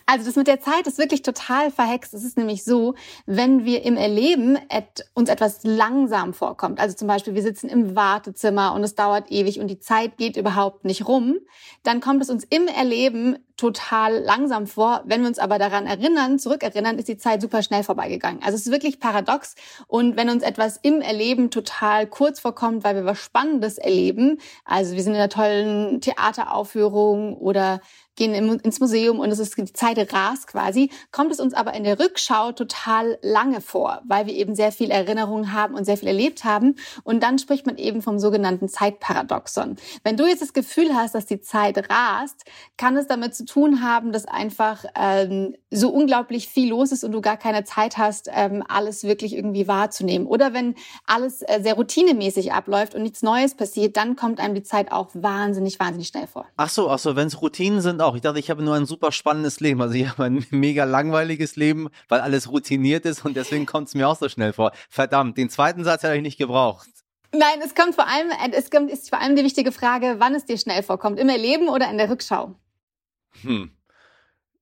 Also 0.07 0.25
das 0.27 0.37
mit 0.37 0.47
der 0.47 0.61
Zeit 0.61 0.87
ist 0.87 0.99
wirklich 0.99 1.23
total 1.23 1.71
verhext. 1.71 2.15
Es 2.15 2.25
ist 2.25 2.37
nämlich 2.37 2.65
so, 2.65 2.95
wenn 3.27 3.65
wir 3.65 3.85
im 3.85 3.97
Erleben 3.97 4.57
et, 4.69 5.05
uns 5.15 5.29
etwas 5.29 5.61
langsam 5.63 6.35
vorkommt, 6.35 6.81
also 6.81 6.97
zum 6.97 7.09
Beispiel 7.09 7.35
wir 7.35 7.43
sitzen 7.43 7.69
im 7.69 7.95
Wartezimmer 7.95 8.75
und 8.75 8.83
es 8.83 8.95
dauert 8.95 9.31
ewig 9.31 9.61
und 9.61 9.69
die 9.69 9.79
Zeit 9.79 10.17
geht 10.17 10.37
überhaupt 10.37 10.85
nicht 10.85 11.07
rum, 11.07 11.39
dann 11.83 12.01
kommt 12.01 12.23
es 12.23 12.31
uns 12.31 12.45
im 12.45 12.67
Erleben 12.67 13.39
total 13.61 14.21
langsam 14.21 14.67
vor. 14.67 15.03
Wenn 15.05 15.21
wir 15.21 15.29
uns 15.29 15.39
aber 15.39 15.59
daran 15.59 15.87
erinnern, 15.87 16.39
zurückerinnern, 16.39 16.99
ist 16.99 17.09
die 17.09 17.19
Zeit 17.19 17.43
super 17.43 17.63
schnell 17.63 17.83
vorbeigegangen. 17.83 18.43
Also 18.43 18.57
es 18.57 18.65
ist 18.65 18.73
wirklich 18.73 19.01
paradox. 19.01 19.55
Und 19.87 20.17
wenn 20.17 20.31
uns 20.31 20.43
etwas 20.43 20.79
im 20.79 21.03
Erleben 21.03 21.51
total 21.51 22.07
kurz 22.07 22.41
vorkommt, 22.41 22.85
weil 22.85 22.95
wir 22.95 23.05
was 23.05 23.19
Spannendes 23.19 23.77
erleben, 23.77 24.41
also 24.65 24.97
wir 24.97 25.03
sind 25.03 25.13
in 25.13 25.19
einer 25.19 25.29
tollen 25.29 26.01
Theateraufführung 26.01 27.37
oder 27.37 27.83
gehen 28.21 28.35
ins 28.35 28.81
Museum 28.81 29.19
und 29.19 29.31
es 29.31 29.39
ist 29.39 29.57
die 29.57 29.73
Zeit 29.73 30.13
rast 30.13 30.47
quasi, 30.47 30.91
kommt 31.11 31.33
es 31.33 31.41
uns 31.41 31.55
aber 31.55 31.73
in 31.73 31.85
der 31.85 31.99
Rückschau 31.99 32.53
total 32.53 33.19
lange 33.23 33.63
vor, 33.63 34.03
weil 34.07 34.27
wir 34.27 34.35
eben 34.35 34.55
sehr 34.55 34.73
viel 34.73 34.91
Erinnerungen 34.91 35.55
haben 35.55 35.75
und 35.75 35.87
sehr 35.87 35.97
viel 35.97 36.09
erlebt 36.09 36.45
haben. 36.45 36.77
Und 37.03 37.23
dann 37.23 37.39
spricht 37.39 37.65
man 37.65 37.79
eben 37.79 38.03
vom 38.03 38.19
sogenannten 38.19 38.69
Zeitparadoxon. 38.69 39.77
Wenn 40.05 40.19
du 40.19 40.27
jetzt 40.27 40.43
das 40.43 40.53
Gefühl 40.53 40.95
hast, 40.95 41.15
dass 41.15 41.25
die 41.25 41.41
Zeit 41.41 41.79
rast, 41.91 42.45
kann 42.77 42.97
es 42.99 43.07
damit 43.07 43.35
zu 43.35 43.47
tun 43.51 43.83
haben, 43.83 44.13
dass 44.13 44.27
einfach 44.27 44.85
ähm, 44.95 45.57
so 45.71 45.91
unglaublich 45.91 46.47
viel 46.47 46.71
los 46.71 46.93
ist 46.93 47.03
und 47.03 47.13
du 47.13 47.21
gar 47.21 47.37
keine 47.37 47.65
Zeit 47.65 47.99
hast, 47.99 48.31
ähm, 48.33 48.63
alles 48.69 49.03
wirklich 49.03 49.35
irgendwie 49.35 49.67
wahrzunehmen. 49.67 50.27
Oder 50.27 50.55
wenn 50.55 50.77
alles 51.07 51.43
äh, 51.43 51.61
sehr 51.61 51.75
routinemäßig 51.75 52.53
abläuft 52.53 52.95
und 52.95 53.03
nichts 53.03 53.23
Neues 53.23 53.57
passiert, 53.57 53.97
dann 53.97 54.15
kommt 54.15 54.39
einem 54.39 54.55
die 54.55 54.63
Zeit 54.63 54.93
auch 54.93 55.09
wahnsinnig, 55.15 55.81
wahnsinnig 55.81 56.09
schnell 56.09 56.29
vor. 56.29 56.47
Ach 56.57 56.69
so, 56.69 56.89
ach 56.91 56.99
so, 56.99 57.17
wenn 57.17 57.27
es 57.27 57.43
Routinen 57.43 57.81
sind 57.81 58.01
auch. 58.01 58.15
Ich 58.15 58.23
dachte, 58.23 58.39
ich 58.39 58.51
habe 58.51 58.63
nur 58.63 58.77
ein 58.77 58.87
super 58.87 59.11
spannendes 59.11 59.59
Leben. 59.59 59.83
Also 59.83 59.95
ich 59.95 60.09
habe 60.09 60.25
ein 60.25 60.47
mega 60.51 60.85
langweiliges 60.85 61.57
Leben, 61.57 61.89
weil 62.09 62.21
alles 62.21 62.51
routiniert 62.53 63.05
ist 63.05 63.25
und 63.25 63.37
deswegen 63.37 63.67
kommt 63.67 63.89
es 63.89 63.95
mir 63.95 64.09
auch 64.09 64.17
so 64.17 64.29
schnell 64.29 64.53
vor. 64.53 64.71
Verdammt, 64.89 65.37
den 65.37 65.51
zweiten 65.51 65.83
Satz 65.83 66.05
hätte 66.05 66.15
ich 66.17 66.23
nicht 66.23 66.39
gebraucht. 66.39 66.89
Nein, 67.33 67.61
es 67.65 67.75
kommt 67.75 67.95
vor 67.95 68.09
allem, 68.09 68.29
es 68.53 68.71
kommt, 68.71 68.91
ist 68.91 69.09
vor 69.09 69.21
allem 69.21 69.37
die 69.37 69.45
wichtige 69.45 69.71
Frage, 69.71 70.17
wann 70.19 70.35
es 70.35 70.47
dir 70.47 70.59
schnell 70.59 70.83
vorkommt. 70.83 71.19
Im 71.19 71.29
Erleben 71.29 71.69
oder 71.69 71.89
in 71.91 71.97
der 71.97 72.11
Rückschau? 72.11 72.55
Hm. 73.43 73.71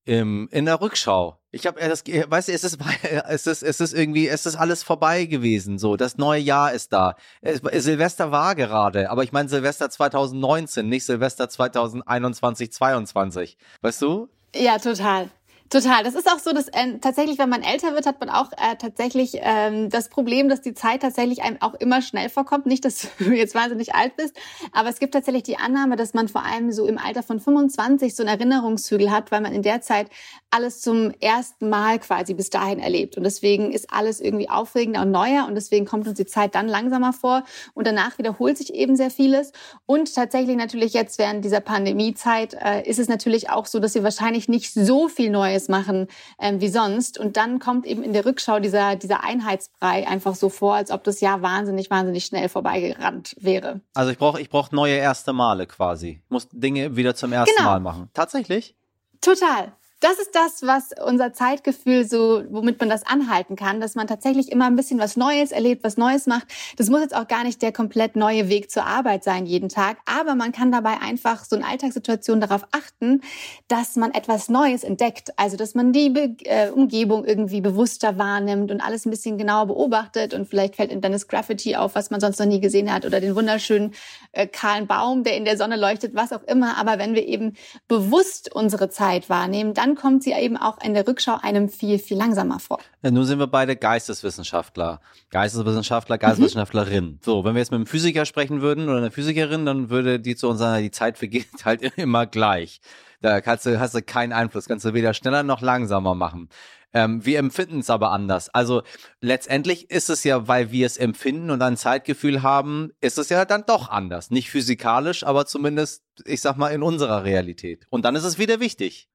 Im, 0.05 0.49
in 0.51 0.65
der 0.65 0.81
Rückschau. 0.81 1.39
Ich 1.51 1.67
habe 1.67 1.81
das, 1.81 2.03
weißt 2.07 2.49
du, 2.49 2.53
es 2.53 2.65
ist, 2.65 2.79
es 3.29 3.47
ist, 3.47 3.63
es 3.63 3.81
ist 3.81 3.93
irgendwie, 3.93 4.27
es 4.27 4.47
ist 4.47 4.57
alles 4.57 4.83
vorbei 4.83 5.27
gewesen. 5.27 5.79
So, 5.79 5.97
das 5.97 6.17
neue 6.17 6.41
Jahr 6.41 6.73
ist 6.73 6.93
da. 6.93 7.15
Silvester 7.43 8.31
war 8.31 8.55
gerade, 8.55 9.11
aber 9.11 9.23
ich 9.23 9.33
meine 9.33 9.49
Silvester 9.49 9.91
2019, 9.91 10.89
nicht 10.89 11.05
Silvester 11.05 11.49
2021, 11.49 12.73
22. 12.73 13.59
Weißt 13.83 14.01
du? 14.01 14.29
Ja, 14.55 14.79
total. 14.79 15.31
Total. 15.71 16.03
Das 16.03 16.15
ist 16.15 16.27
auch 16.27 16.39
so, 16.39 16.53
dass 16.53 16.69
äh, 16.69 16.99
tatsächlich, 16.99 17.39
wenn 17.39 17.51
man 17.51 17.63
älter 17.63 17.93
wird, 17.93 18.07
hat 18.07 18.21
man 18.21 18.31
auch 18.31 18.53
äh, 18.53 18.77
tatsächlich 18.79 19.33
ähm, 19.35 19.91
das 19.91 20.09
Problem, 20.09 20.49
dass 20.49 20.63
die 20.63 20.73
Zeit 20.73 21.03
tatsächlich 21.03 21.43
einem 21.43 21.61
auch 21.61 21.75
immer 21.75 22.01
schnell 22.01 22.31
vorkommt. 22.31 22.65
Nicht, 22.65 22.87
dass 22.87 23.09
du 23.19 23.33
jetzt 23.33 23.55
wahnsinnig 23.55 23.95
alt 23.95 24.17
bist, 24.17 24.35
aber 24.73 24.89
es 24.89 24.99
gibt 24.99 25.13
tatsächlich 25.13 25.43
die 25.43 25.59
Annahme, 25.59 25.97
dass 25.97 26.15
man 26.15 26.29
vor 26.29 26.43
allem 26.43 26.73
so 26.73 26.87
im 26.87 26.97
Alter 26.97 27.23
von 27.23 27.39
25 27.39 28.17
so 28.17 28.23
einen 28.23 28.31
Erinnerungshügel 28.31 29.11
hat, 29.11 29.31
weil 29.31 29.43
man 29.43 29.53
in 29.53 29.63
der 29.63 29.83
Zeit 29.83 30.09
alles 30.51 30.81
zum 30.81 31.13
ersten 31.21 31.69
Mal 31.69 31.99
quasi 31.99 32.33
bis 32.33 32.49
dahin 32.49 32.79
erlebt. 32.79 33.19
Und 33.19 33.25
deswegen 33.25 33.71
ist 33.71 33.93
alles 33.93 34.21
irgendwie 34.21 34.49
aufregender 34.49 35.03
und 35.03 35.11
neuer 35.11 35.45
und 35.47 35.55
deswegen 35.55 35.85
kommt 35.85 36.09
uns 36.09 36.17
die 36.17 36.25
Zeit 36.25 36.55
dann 36.55 36.67
langsamer 36.67 37.13
vor 37.13 37.45
und 37.75 37.87
danach 37.87 38.17
wiederholt 38.17 38.57
sich 38.57 38.73
eben 38.73 38.97
sehr 38.97 39.11
vieles. 39.11 39.53
Und 39.85 40.15
tatsächlich 40.15 40.57
natürlich 40.57 40.95
jetzt 40.95 41.19
während 41.19 41.45
dieser 41.45 41.61
Pandemiezeit 41.61 42.55
äh, 42.55 42.89
ist 42.89 42.99
es 42.99 43.09
natürlich 43.09 43.51
auch 43.51 43.67
so, 43.67 43.81
dass 43.81 43.95
wir 43.95 44.03
wahrscheinlich 44.03 44.49
nicht 44.49 44.73
so 44.73 45.09
viel 45.09 45.29
Neues 45.29 45.58
Neues 45.59 45.69
machen 45.69 46.07
ähm, 46.39 46.61
wie 46.61 46.69
sonst. 46.69 47.19
Und 47.19 47.37
dann 47.37 47.59
kommt 47.59 47.87
eben 47.87 48.03
in 48.03 48.13
der 48.13 48.25
Rückschau 48.25 48.61
dieser, 48.61 48.97
dieser 48.97 49.25
Einheitsbrei 49.25 50.07
einfach 50.07 50.35
so 50.35 50.49
vor, 50.49 50.75
als 50.75 50.91
ob 50.91 51.05
das 51.05 51.21
Jahr 51.21 51.43
wahnsinnig, 51.43 51.91
wahnsinnig 51.91 52.25
schnell 52.25 52.49
vorbeigerannt 52.49 53.35
wäre. 53.39 53.81
Also 53.95 54.11
ich 54.11 54.19
brauche 54.19 54.41
ich 54.41 54.51
brauch 54.51 54.71
neue 54.71 54.95
erste 54.95 55.33
Male 55.33 55.67
quasi. 55.67 56.21
Ich 56.25 56.31
muss 56.31 56.49
Dinge 56.53 56.97
wieder 56.97 57.15
zum 57.15 57.33
ersten 57.33 57.57
genau. 57.57 57.71
Mal 57.71 57.81
machen. 57.81 58.09
Tatsächlich? 58.15 58.77
Total 59.21 59.73
das 60.01 60.19
ist 60.19 60.35
das, 60.35 60.63
was 60.63 60.91
unser 61.05 61.33
Zeitgefühl 61.33 62.07
so, 62.09 62.45
womit 62.51 62.79
man 62.79 62.89
das 62.89 63.05
anhalten 63.05 63.57
kann, 63.57 63.81
dass 63.81 63.97
man 63.97 64.07
tatsächlich 64.07 64.53
immer 64.53 64.67
ein 64.67 64.77
bisschen 64.77 65.01
was 65.01 65.17
Neues 65.17 65.51
erlebt, 65.51 65.83
was 65.83 65.97
Neues 65.97 66.27
macht. 66.27 66.47
Das 66.77 66.89
muss 66.89 67.01
jetzt 67.01 67.17
auch 67.17 67.27
gar 67.27 67.43
nicht 67.43 67.63
der 67.63 67.73
komplett 67.73 68.15
neue 68.15 68.49
Weg 68.49 68.71
zur 68.71 68.87
Arbeit 68.87 69.25
sein 69.25 69.47
jeden 69.47 69.69
Tag, 69.69 69.99
aber 70.07 70.37
man 70.37 70.53
kann 70.53 70.71
dabei 70.71 71.01
einfach 71.01 71.45
so 71.45 71.57
in 71.57 71.65
Alltagssituationen 71.65 72.41
darauf 72.41 72.65
achten, 72.71 73.23
dass 73.67 73.97
man 73.97 74.15
etwas 74.15 74.49
Neues 74.49 74.85
entdeckt. 74.85 75.33
Also, 75.37 75.57
dass 75.57 75.75
man 75.75 75.93
die 75.93 76.11
Be 76.11 76.37
äh, 76.45 76.71
Umgebung 76.71 77.25
irgendwie 77.25 77.61
bewusster 77.61 78.19
wahrnimmt 78.19 78.71
und 78.71 78.81
alles 78.81 79.05
ein 79.05 79.11
bisschen 79.11 79.37
genauer 79.37 79.67
beobachtet 79.67 80.33
und 80.33 80.49
vielleicht 80.49 80.77
fällt 80.77 80.93
in 80.93 81.01
das 81.01 81.27
Graffiti 81.27 81.75
auf, 81.75 81.95
was 81.97 82.11
man 82.11 82.21
sonst 82.21 82.39
noch 82.39 82.47
nie 82.47 82.61
gesehen 82.61 82.93
hat 82.93 83.05
oder 83.05 83.21
den 83.21 83.35
wunderschönen 83.35 83.95
äh, 84.33 84.47
kahlen 84.47 84.87
Baum, 84.87 85.25
der 85.25 85.37
in 85.37 85.45
der 85.45 85.57
Sonne 85.57 85.77
leuchtet, 85.77 86.15
was 86.15 86.33
auch 86.33 86.43
immer. 86.45 86.77
Aber 86.79 86.99
wenn 86.99 87.15
wir 87.15 87.27
eben 87.27 87.55
bewusst 87.89 88.55
unsere 88.55 88.91
Zeit 88.91 89.29
wahrnehmen, 89.29 89.75
dann 89.75 89.88
dann 89.89 89.97
kommt 89.97 90.23
sie 90.23 90.33
eben 90.33 90.57
auch 90.57 90.79
in 90.83 90.95
der 90.95 91.07
Rückschau 91.07 91.39
einem 91.41 91.69
viel, 91.69 91.99
viel 91.99 92.17
langsamer 92.17 92.61
vor. 92.61 92.81
Ja, 93.03 93.11
nun 93.11 93.25
sind 93.25 93.39
wir 93.39 93.47
beide 93.47 93.77
Geisteswissenschaftler. 93.77 95.01
Geisteswissenschaftler, 95.31 96.17
mhm. 96.17 96.21
Geisteswissenschaftlerin. 96.21 97.05
Mhm. 97.05 97.19
So, 97.23 97.45
wenn 97.45 97.55
wir 97.55 97.61
jetzt 97.61 97.71
mit 97.71 97.79
einem 97.79 97.87
Physiker 97.87 98.27
sprechen 98.27 98.61
würden 98.61 98.89
oder 98.89 98.99
einer 98.99 99.11
Physikerin, 99.11 99.67
dann 99.67 99.91
würde 99.91 100.21
die 100.21 100.37
zu 100.37 100.49
uns 100.49 100.59
sagen, 100.59 100.83
die 100.83 100.91
Zeit 100.91 101.19
vergeht 101.19 101.47
halt 101.65 101.83
immer 101.97 102.27
gleich. 102.27 102.81
Da 103.21 103.41
kannst 103.41 103.67
du, 103.67 103.81
hast 103.81 103.95
du 103.95 104.03
keinen 104.03 104.33
Einfluss, 104.33 104.67
kannst 104.67 104.85
du 104.85 104.95
weder 104.95 105.15
schneller 105.15 105.43
noch 105.43 105.61
langsamer 105.61 106.15
machen. 106.15 106.49
Ähm, 106.95 107.25
wir 107.25 107.39
empfinden 107.39 107.81
es 107.81 107.91
aber 107.91 108.13
anders. 108.13 108.49
Also 108.49 108.83
letztendlich 109.21 109.91
ist 109.91 110.09
es 110.09 110.25
ja, 110.25 110.49
weil 110.49 110.71
wir 110.71 110.87
es 110.87 110.97
empfinden 110.97 111.51
und 111.51 111.61
ein 111.61 111.77
Zeitgefühl 111.77 112.43
haben, 112.43 112.93
ist 113.01 113.19
es 113.19 113.29
ja 113.29 113.45
dann 113.45 113.65
doch 113.67 113.91
anders. 113.91 114.31
Nicht 114.31 114.51
physikalisch, 114.51 115.25
aber 115.25 115.45
zumindest, 115.45 116.03
ich 116.25 116.41
sag 116.41 116.57
mal, 116.57 116.69
in 116.69 116.83
unserer 116.83 117.25
Realität. 117.25 117.87
Und 117.91 118.05
dann 118.05 118.17
ist 118.17 118.25
es 118.25 118.39
wieder 118.39 118.61
wichtig. 118.61 119.09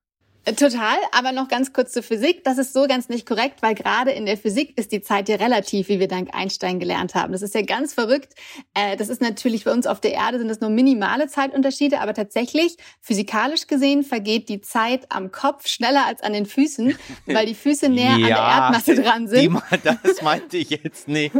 Total, 0.45 0.97
aber 1.13 1.31
noch 1.31 1.47
ganz 1.47 1.71
kurz 1.71 1.93
zur 1.93 2.03
Physik. 2.03 2.43
Das 2.43 2.57
ist 2.57 2.73
so 2.73 2.85
ganz 2.85 3.07
nicht 3.07 3.25
korrekt, 3.25 3.61
weil 3.61 3.75
gerade 3.75 4.11
in 4.11 4.25
der 4.25 4.37
Physik 4.37 4.77
ist 4.77 4.91
die 4.91 5.01
Zeit 5.01 5.29
ja 5.29 5.37
relativ, 5.37 5.87
wie 5.87 6.01
wir 6.01 6.09
dank 6.09 6.35
Einstein 6.35 6.81
gelernt 6.81 7.15
haben. 7.15 7.31
Das 7.31 7.41
ist 7.41 7.55
ja 7.55 7.61
ganz 7.61 7.93
verrückt. 7.93 8.33
Äh, 8.73 8.97
das 8.97 9.07
ist 9.07 9.21
natürlich 9.21 9.63
bei 9.63 9.71
uns 9.71 9.87
auf 9.87 10.01
der 10.01 10.11
Erde 10.11 10.39
sind 10.39 10.49
das 10.49 10.59
nur 10.59 10.69
minimale 10.69 11.27
Zeitunterschiede, 11.27 12.01
aber 12.01 12.13
tatsächlich 12.13 12.75
physikalisch 12.99 13.67
gesehen 13.67 14.03
vergeht 14.03 14.49
die 14.49 14.59
Zeit 14.59 15.05
am 15.09 15.31
Kopf 15.31 15.67
schneller 15.67 16.05
als 16.05 16.21
an 16.21 16.33
den 16.33 16.45
Füßen, 16.45 16.93
weil 17.25 17.45
die 17.45 17.55
Füße 17.55 17.87
näher 17.87 18.17
ja, 18.17 18.17
an 18.17 18.21
der 18.21 18.37
Erdmasse 18.37 18.95
dran 19.01 19.27
sind. 19.29 19.61
Die, 19.81 19.89
das 20.03 20.21
meinte 20.21 20.57
ich 20.57 20.71
jetzt 20.71 21.07
nicht. 21.07 21.33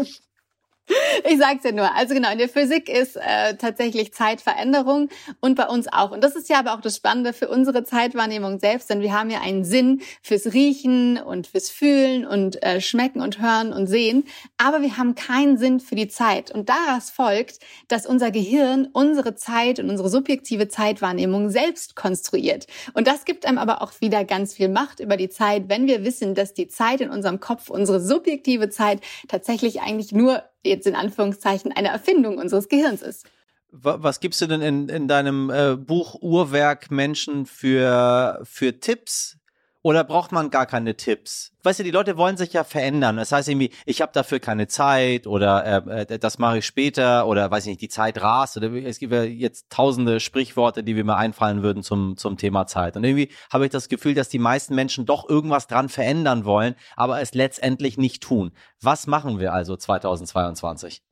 Ich 1.30 1.38
sag's 1.38 1.64
ja 1.64 1.72
nur. 1.72 1.94
Also 1.96 2.14
genau, 2.14 2.32
in 2.32 2.38
der 2.38 2.50
Physik 2.50 2.90
ist 2.90 3.16
äh, 3.16 3.56
tatsächlich 3.56 4.14
Zeitveränderung 4.14 5.10
und 5.40 5.56
bei 5.56 5.68
uns 5.68 5.92
auch. 5.92 6.12
Und 6.12 6.24
das 6.24 6.36
ist 6.36 6.50
ja 6.50 6.60
aber 6.60 6.74
auch 6.74 6.82
das 6.82 6.98
Spannende 6.98 7.34
für 7.34 7.48
unsere 7.48 7.84
Zeitwahrnehmung 7.84 8.60
selbst, 8.60 8.90
denn 8.90 9.02
wir 9.02 9.14
haben 9.14 9.30
ja 9.30 9.42
einen 9.42 9.64
Sinn 9.64 10.02
fürs 10.22 10.54
Riechen 10.54 11.18
und 11.18 11.48
fürs 11.48 11.70
Fühlen 11.70 12.26
und 12.26 12.62
äh, 12.64 12.82
Schmecken 12.82 13.22
und 13.22 13.42
Hören 13.42 13.72
und 13.74 13.88
Sehen, 13.88 14.26
aber 14.58 14.82
wir 14.82 14.98
haben 14.98 15.16
keinen 15.16 15.58
Sinn 15.58 15.80
für 15.80 15.96
die 15.96 16.08
Zeit. 16.08 16.52
Und 16.52 16.70
daraus 16.70 17.10
folgt, 17.10 17.60
dass 17.88 18.06
unser 18.06 18.32
Gehirn 18.32 18.88
unsere 18.92 19.36
Zeit 19.36 19.80
und 19.80 19.90
unsere 19.90 20.10
subjektive 20.10 20.68
Zeitwahrnehmung 20.68 21.50
selbst 21.50 21.96
konstruiert. 21.96 22.68
Und 22.94 23.08
das 23.08 23.26
gibt 23.26 23.46
einem 23.46 23.58
aber 23.58 23.82
auch 23.82 23.94
wieder 24.02 24.26
ganz 24.26 24.54
viel 24.54 24.70
Macht 24.70 25.00
über 25.00 25.18
die 25.18 25.30
Zeit, 25.30 25.70
wenn 25.70 25.88
wir 25.88 26.04
wissen, 26.04 26.36
dass 26.36 26.54
die 26.54 26.68
Zeit 26.68 27.02
in 27.02 27.10
unserem 27.10 27.40
Kopf, 27.40 27.70
unsere 27.70 28.02
subjektive 28.02 28.70
Zeit 28.70 29.00
tatsächlich 29.28 29.82
eigentlich 29.82 30.12
nur 30.12 30.44
jetzt 30.64 30.88
in 30.88 30.96
Anführungszeichen 30.96 31.72
eine 31.72 31.90
Erfindung 31.90 32.38
unseres 32.38 32.68
Gehirns 32.70 33.02
ist. 33.02 33.26
Was 33.76 34.20
gibst 34.20 34.40
du 34.40 34.46
denn 34.46 34.62
in, 34.62 34.88
in 34.88 35.08
deinem 35.08 35.50
äh, 35.50 35.76
Buch 35.76 36.16
Uhrwerk 36.22 36.92
Menschen 36.92 37.48
für, 37.48 38.40
für 38.44 38.80
Tipps? 38.80 39.38
Oder 39.86 40.06
braucht 40.06 40.32
man 40.32 40.50
gar 40.50 40.66
keine 40.66 40.96
Tipps? 40.96 41.52
Weißt 41.62 41.80
du, 41.80 41.84
die 41.84 41.92
Leute 41.92 42.16
wollen 42.16 42.38
sich 42.38 42.54
ja 42.54 42.64
verändern. 42.64 43.18
Das 43.18 43.34
heißt 43.34 43.50
irgendwie, 43.50 43.70
ich 43.86 44.02
habe 44.02 44.14
dafür 44.14 44.40
keine 44.40 44.68
Zeit 44.68 45.28
oder 45.28 45.86
äh, 45.88 46.04
äh, 46.14 46.20
das 46.20 46.40
mache 46.40 46.60
ich 46.60 46.66
später 46.66 47.28
oder 47.28 47.52
weiß 47.52 47.66
ich 47.66 47.72
nicht, 47.72 47.82
die 47.82 47.90
Zeit 47.90 48.22
rast 48.22 48.56
oder 48.56 48.72
es 48.72 48.98
gibt 48.98 49.12
ja 49.12 49.24
jetzt 49.24 49.70
tausende 49.70 50.22
Sprichworte, 50.22 50.86
die 50.86 50.96
wir 50.96 51.04
mir 51.04 51.18
einfallen 51.18 51.64
würden 51.64 51.84
zum, 51.84 52.16
zum 52.16 52.38
Thema 52.38 52.66
Zeit. 52.66 52.96
Und 52.96 53.04
irgendwie 53.04 53.28
habe 53.52 53.66
ich 53.66 53.72
das 53.72 53.90
Gefühl, 53.90 54.14
dass 54.14 54.30
die 54.30 54.40
meisten 54.40 54.74
Menschen 54.74 55.06
doch 55.06 55.28
irgendwas 55.28 55.68
dran 55.68 55.90
verändern 55.90 56.46
wollen, 56.46 56.76
aber 56.96 57.20
es 57.20 57.34
letztendlich 57.34 57.98
nicht 57.98 58.24
tun. 58.24 58.54
Was 58.80 59.06
machen 59.06 59.38
wir 59.38 59.52
also 59.52 59.76
2022? 59.76 61.04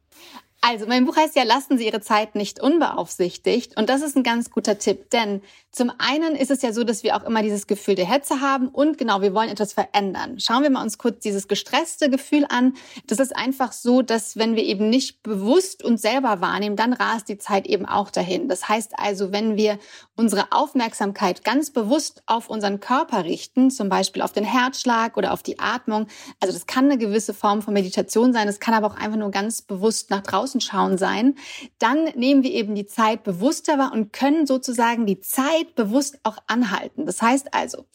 Also, 0.64 0.86
mein 0.86 1.06
Buch 1.06 1.16
heißt 1.16 1.36
ja, 1.36 1.44
lassen 1.44 1.80
Sie 1.80 1.88
Ihre 1.88 2.02
Zeit 2.02 2.36
nicht 2.36 2.62
unbeaufsichtigt. 2.62 3.78
Und 3.78 3.90
das 3.90 4.04
ist 4.04 4.16
ein 4.16 4.22
ganz 4.22 4.52
guter 4.52 4.78
Tipp, 4.78 5.10
denn 5.10 5.42
zum 5.74 5.90
einen 6.00 6.36
ist 6.36 6.52
es 6.52 6.62
ja 6.62 6.74
so, 6.74 6.84
dass 6.84 7.02
wir 7.02 7.16
auch 7.16 7.24
immer 7.24 7.42
dieses 7.42 7.66
Gefühl 7.66 7.96
der 7.96 8.06
Hetze 8.06 8.42
haben 8.42 8.68
und 8.68 8.98
genau, 8.98 9.22
wir 9.22 9.34
wollen 9.34 9.48
etwas 9.48 9.72
verändern. 9.72 10.38
Schauen 10.38 10.64
wir 10.64 10.70
mal 10.70 10.84
uns 10.84 10.98
kurz 10.98 11.20
dieses 11.20 11.48
gestresste 11.48 12.10
Gefühl 12.10 12.46
an. 12.50 12.74
Das 13.08 13.20
ist 13.20 13.34
einfach 13.34 13.72
so, 13.72 14.02
dass 14.02 14.36
wenn 14.36 14.58
wir 14.58 14.64
eben 14.64 14.90
nicht 14.90 15.24
bewusst 15.24 15.82
uns 15.82 16.02
selber 16.02 16.42
wahrnehmen, 16.42 16.76
dann 16.76 16.92
rast 16.92 17.30
die 17.30 17.38
Zeit 17.38 17.68
eben 17.68 17.86
auch 17.86 18.12
dahin. 18.12 18.50
Das 18.50 18.68
heißt 18.68 19.00
also, 19.00 19.32
wenn 19.32 19.56
wir 19.56 19.80
unsere 20.18 20.52
Aufmerksamkeit 20.52 21.46
ganz 21.46 21.72
bewusst 21.72 22.22
auf 22.26 22.50
unseren 22.50 22.82
Körper 22.82 23.24
richten, 23.24 23.72
zum 23.72 23.88
Beispiel 23.88 24.24
auf 24.24 24.34
den 24.34 24.44
Herzschlag 24.44 25.16
oder 25.16 25.32
auf 25.32 25.42
die 25.42 25.58
Atmung, 25.58 26.08
also 26.42 26.54
das 26.54 26.68
kann 26.68 26.86
eine 26.86 26.98
gewisse 26.98 27.34
Form 27.34 27.62
von 27.62 27.74
Meditation 27.74 28.34
sein, 28.34 28.46
das 28.46 28.60
kann 28.60 28.74
aber 28.74 28.88
auch 28.88 28.98
einfach 28.98 29.18
nur 29.18 29.32
ganz 29.32 29.62
bewusst 29.62 30.10
nach 30.10 30.22
draußen 30.22 30.51
schauen 30.60 30.98
sein, 30.98 31.36
dann 31.80 32.06
nehmen 32.16 32.44
wir 32.44 32.52
eben 32.52 32.76
die 32.76 32.88
Zeit 32.88 33.24
bewusster 33.24 33.78
wahr 33.78 33.94
und 33.94 34.12
können 34.12 34.46
sozusagen 34.46 35.06
die 35.06 35.20
Zeit 35.22 35.62
Zeit 35.62 35.76
bewusst 35.76 36.20
auch 36.24 36.38
anhalten. 36.48 37.06
Das 37.06 37.22
heißt 37.22 37.54
also, 37.54 37.86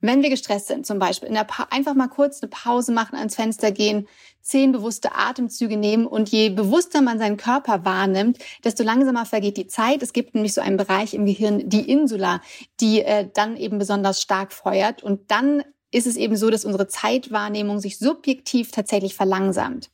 wenn 0.00 0.22
wir 0.22 0.30
gestresst 0.30 0.66
sind, 0.66 0.84
zum 0.84 0.98
Beispiel 0.98 1.28
in 1.28 1.34
der 1.34 1.44
pa 1.44 1.68
einfach 1.70 1.94
mal 1.94 2.08
kurz 2.08 2.42
eine 2.42 2.50
Pause 2.50 2.90
machen, 2.90 3.16
ans 3.16 3.36
Fenster 3.36 3.70
gehen, 3.70 4.08
zehn 4.40 4.72
bewusste 4.72 5.14
Atemzüge 5.14 5.76
nehmen 5.76 6.06
und 6.06 6.28
je 6.30 6.50
bewusster 6.50 7.02
man 7.02 7.20
seinen 7.20 7.36
Körper 7.36 7.84
wahrnimmt, 7.84 8.38
desto 8.64 8.82
langsamer 8.82 9.26
vergeht 9.26 9.56
die 9.56 9.68
Zeit. 9.68 10.02
Es 10.02 10.12
gibt 10.12 10.34
nämlich 10.34 10.54
so 10.54 10.60
einen 10.60 10.76
Bereich 10.76 11.14
im 11.14 11.24
Gehirn, 11.24 11.68
die 11.68 11.88
Insula, 11.88 12.40
die 12.80 13.02
äh, 13.02 13.28
dann 13.32 13.56
eben 13.56 13.78
besonders 13.78 14.20
stark 14.20 14.52
feuert 14.52 15.04
und 15.04 15.30
dann 15.30 15.62
ist 15.92 16.06
es 16.06 16.16
eben 16.16 16.36
so, 16.36 16.50
dass 16.50 16.64
unsere 16.64 16.88
Zeitwahrnehmung 16.88 17.78
sich 17.78 17.98
subjektiv 17.98 18.72
tatsächlich 18.72 19.14
verlangsamt. 19.14 19.90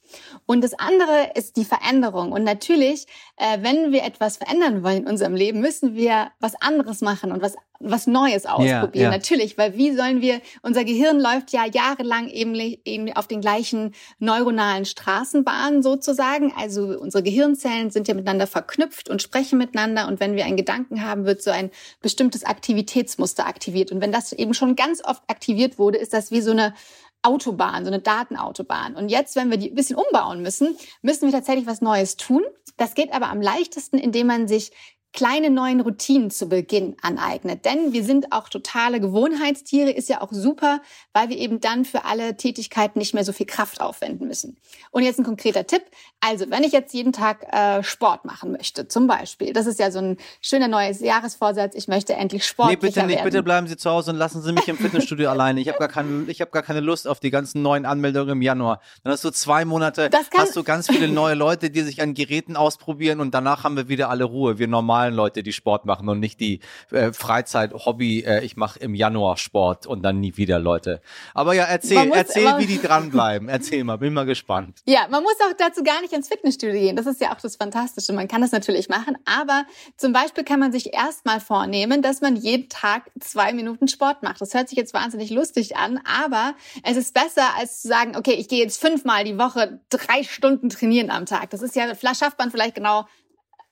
Und 0.46 0.62
das 0.62 0.74
andere 0.74 1.32
ist 1.34 1.56
die 1.56 1.64
Veränderung. 1.64 2.32
Und 2.32 2.44
natürlich, 2.44 3.06
äh, 3.36 3.58
wenn 3.60 3.92
wir 3.92 4.04
etwas 4.04 4.36
verändern 4.36 4.82
wollen 4.82 4.98
in 4.98 5.06
unserem 5.06 5.34
Leben, 5.34 5.60
müssen 5.60 5.94
wir 5.94 6.30
was 6.40 6.54
anderes 6.60 7.00
machen 7.00 7.32
und 7.32 7.42
was 7.42 7.56
was 7.80 8.06
Neues 8.06 8.44
ausprobieren. 8.46 8.90
Ja, 8.94 9.02
ja. 9.02 9.10
Natürlich, 9.10 9.56
weil 9.56 9.76
wie 9.76 9.92
sollen 9.92 10.20
wir, 10.20 10.40
unser 10.62 10.84
Gehirn 10.84 11.20
läuft 11.20 11.52
ja 11.52 11.64
jahrelang 11.64 12.28
eben, 12.28 12.54
eben 12.54 13.12
auf 13.14 13.28
den 13.28 13.40
gleichen 13.40 13.94
neuronalen 14.18 14.84
Straßenbahnen 14.84 15.82
sozusagen. 15.82 16.52
Also 16.56 16.98
unsere 16.98 17.22
Gehirnzellen 17.22 17.90
sind 17.90 18.08
ja 18.08 18.14
miteinander 18.14 18.46
verknüpft 18.46 19.08
und 19.08 19.22
sprechen 19.22 19.58
miteinander. 19.58 20.08
Und 20.08 20.18
wenn 20.18 20.34
wir 20.34 20.44
einen 20.44 20.56
Gedanken 20.56 21.04
haben, 21.04 21.24
wird 21.24 21.42
so 21.42 21.50
ein 21.50 21.70
bestimmtes 22.00 22.44
Aktivitätsmuster 22.44 23.46
aktiviert. 23.46 23.92
Und 23.92 24.00
wenn 24.00 24.12
das 24.12 24.32
eben 24.32 24.54
schon 24.54 24.74
ganz 24.74 25.04
oft 25.04 25.22
aktiviert 25.28 25.78
wurde, 25.78 25.98
ist 25.98 26.12
das 26.12 26.30
wie 26.30 26.40
so 26.40 26.50
eine 26.50 26.74
Autobahn, 27.22 27.84
so 27.84 27.90
eine 27.90 28.00
Datenautobahn. 28.00 28.94
Und 28.94 29.08
jetzt, 29.08 29.36
wenn 29.36 29.50
wir 29.50 29.58
die 29.58 29.70
ein 29.70 29.74
bisschen 29.74 29.96
umbauen 29.96 30.42
müssen, 30.42 30.76
müssen 31.02 31.26
wir 31.26 31.32
tatsächlich 31.32 31.66
was 31.66 31.80
Neues 31.80 32.16
tun. 32.16 32.42
Das 32.76 32.94
geht 32.94 33.12
aber 33.12 33.28
am 33.28 33.40
leichtesten, 33.40 33.98
indem 33.98 34.28
man 34.28 34.48
sich 34.48 34.72
kleine 35.12 35.50
neuen 35.50 35.80
Routinen 35.80 36.30
zu 36.30 36.48
Beginn 36.48 36.96
aneignet. 37.02 37.64
Denn 37.64 37.92
wir 37.92 38.04
sind 38.04 38.32
auch 38.32 38.48
totale 38.48 39.00
Gewohnheitstiere, 39.00 39.90
ist 39.90 40.08
ja 40.08 40.20
auch 40.20 40.32
super, 40.32 40.80
weil 41.12 41.28
wir 41.30 41.38
eben 41.38 41.60
dann 41.60 41.84
für 41.84 42.04
alle 42.04 42.36
Tätigkeiten 42.36 42.98
nicht 42.98 43.14
mehr 43.14 43.24
so 43.24 43.32
viel 43.32 43.46
Kraft 43.46 43.80
aufwenden 43.80 44.28
müssen. 44.28 44.58
Und 44.90 45.02
jetzt 45.02 45.18
ein 45.18 45.24
konkreter 45.24 45.66
Tipp. 45.66 45.82
Also, 46.20 46.50
wenn 46.50 46.62
ich 46.62 46.72
jetzt 46.72 46.92
jeden 46.94 47.12
Tag 47.12 47.46
äh, 47.52 47.82
Sport 47.82 48.24
machen 48.24 48.52
möchte, 48.52 48.88
zum 48.88 49.06
Beispiel, 49.06 49.52
das 49.52 49.66
ist 49.66 49.78
ja 49.78 49.90
so 49.90 49.98
ein 49.98 50.16
schöner 50.40 50.68
neues 50.68 51.00
Jahresvorsatz, 51.00 51.74
ich 51.74 51.88
möchte 51.88 52.14
endlich 52.14 52.44
Sport 52.44 52.70
Nee, 52.70 52.76
bitte 52.76 53.00
nicht, 53.06 53.16
werden. 53.16 53.24
bitte 53.24 53.42
bleiben 53.42 53.66
Sie 53.66 53.76
zu 53.76 53.90
Hause 53.90 54.10
und 54.10 54.18
lassen 54.18 54.42
Sie 54.42 54.52
mich 54.52 54.68
im 54.68 54.76
Fitnessstudio 54.76 55.30
alleine. 55.30 55.60
Ich 55.60 55.68
habe 55.68 55.78
gar, 55.78 55.88
keine, 55.88 56.24
ich 56.28 56.40
hab 56.40 56.52
gar 56.52 56.62
keine 56.62 56.80
Lust 56.80 57.08
auf 57.08 57.20
die 57.20 57.30
ganzen 57.30 57.62
neuen 57.62 57.86
Anmeldungen 57.86 58.32
im 58.32 58.42
Januar. 58.42 58.80
Dann 59.04 59.12
hast 59.12 59.24
du 59.24 59.30
zwei 59.30 59.64
Monate, 59.64 60.10
hast 60.36 60.56
du 60.56 60.62
ganz 60.64 60.88
viele 60.88 61.08
neue 61.08 61.34
Leute, 61.34 61.70
die 61.70 61.80
sich 61.82 62.02
an 62.02 62.14
Geräten 62.14 62.56
ausprobieren 62.56 63.20
und 63.20 63.32
danach 63.32 63.64
haben 63.64 63.76
wir 63.76 63.88
wieder 63.88 64.10
alle 64.10 64.24
Ruhe. 64.24 64.58
Wir 64.58 64.68
normal 64.68 64.97
normalen 64.98 65.14
Leute, 65.14 65.42
die 65.42 65.52
Sport 65.52 65.84
machen 65.84 66.08
und 66.08 66.18
nicht 66.18 66.40
die 66.40 66.60
äh, 66.90 67.12
Freizeit-Hobby, 67.12 68.20
äh, 68.20 68.44
ich 68.44 68.56
mache 68.56 68.78
im 68.80 68.94
Januar 68.94 69.36
Sport 69.36 69.86
und 69.86 70.02
dann 70.02 70.20
nie 70.20 70.36
wieder 70.36 70.58
Leute. 70.58 71.00
Aber 71.34 71.54
ja, 71.54 71.64
erzähl, 71.64 72.10
erzähl, 72.12 72.58
wie 72.58 72.66
die 72.66 72.80
dranbleiben. 72.80 73.48
Erzähl 73.48 73.84
mal, 73.84 73.96
bin 73.96 74.12
mal 74.12 74.26
gespannt. 74.26 74.80
Ja, 74.86 75.06
man 75.08 75.22
muss 75.22 75.34
auch 75.40 75.54
dazu 75.56 75.82
gar 75.82 76.00
nicht 76.00 76.12
ins 76.12 76.28
Fitnessstudio 76.28 76.74
gehen. 76.80 76.96
Das 76.96 77.06
ist 77.06 77.20
ja 77.20 77.32
auch 77.32 77.40
das 77.40 77.56
Fantastische. 77.56 78.12
Man 78.12 78.28
kann 78.28 78.40
das 78.40 78.52
natürlich 78.52 78.88
machen, 78.88 79.16
aber 79.24 79.64
zum 79.96 80.12
Beispiel 80.12 80.44
kann 80.44 80.60
man 80.60 80.72
sich 80.72 80.92
erstmal 80.92 81.40
vornehmen, 81.40 82.02
dass 82.02 82.20
man 82.20 82.36
jeden 82.36 82.68
Tag 82.68 83.10
zwei 83.20 83.52
Minuten 83.52 83.88
Sport 83.88 84.22
macht. 84.22 84.40
Das 84.40 84.54
hört 84.54 84.68
sich 84.68 84.78
jetzt 84.78 84.94
wahnsinnig 84.94 85.30
lustig 85.30 85.76
an, 85.76 86.00
aber 86.04 86.54
es 86.82 86.96
ist 86.96 87.14
besser, 87.14 87.56
als 87.58 87.82
zu 87.82 87.88
sagen, 87.88 88.16
okay, 88.16 88.32
ich 88.32 88.48
gehe 88.48 88.60
jetzt 88.60 88.80
fünfmal 88.80 89.24
die 89.24 89.38
Woche 89.38 89.80
drei 89.90 90.24
Stunden 90.24 90.68
trainieren 90.68 91.10
am 91.10 91.26
Tag. 91.26 91.50
Das 91.50 91.62
ist 91.62 91.76
ja, 91.76 91.86
schafft 92.14 92.38
man 92.38 92.50
vielleicht 92.50 92.74
genau 92.74 93.06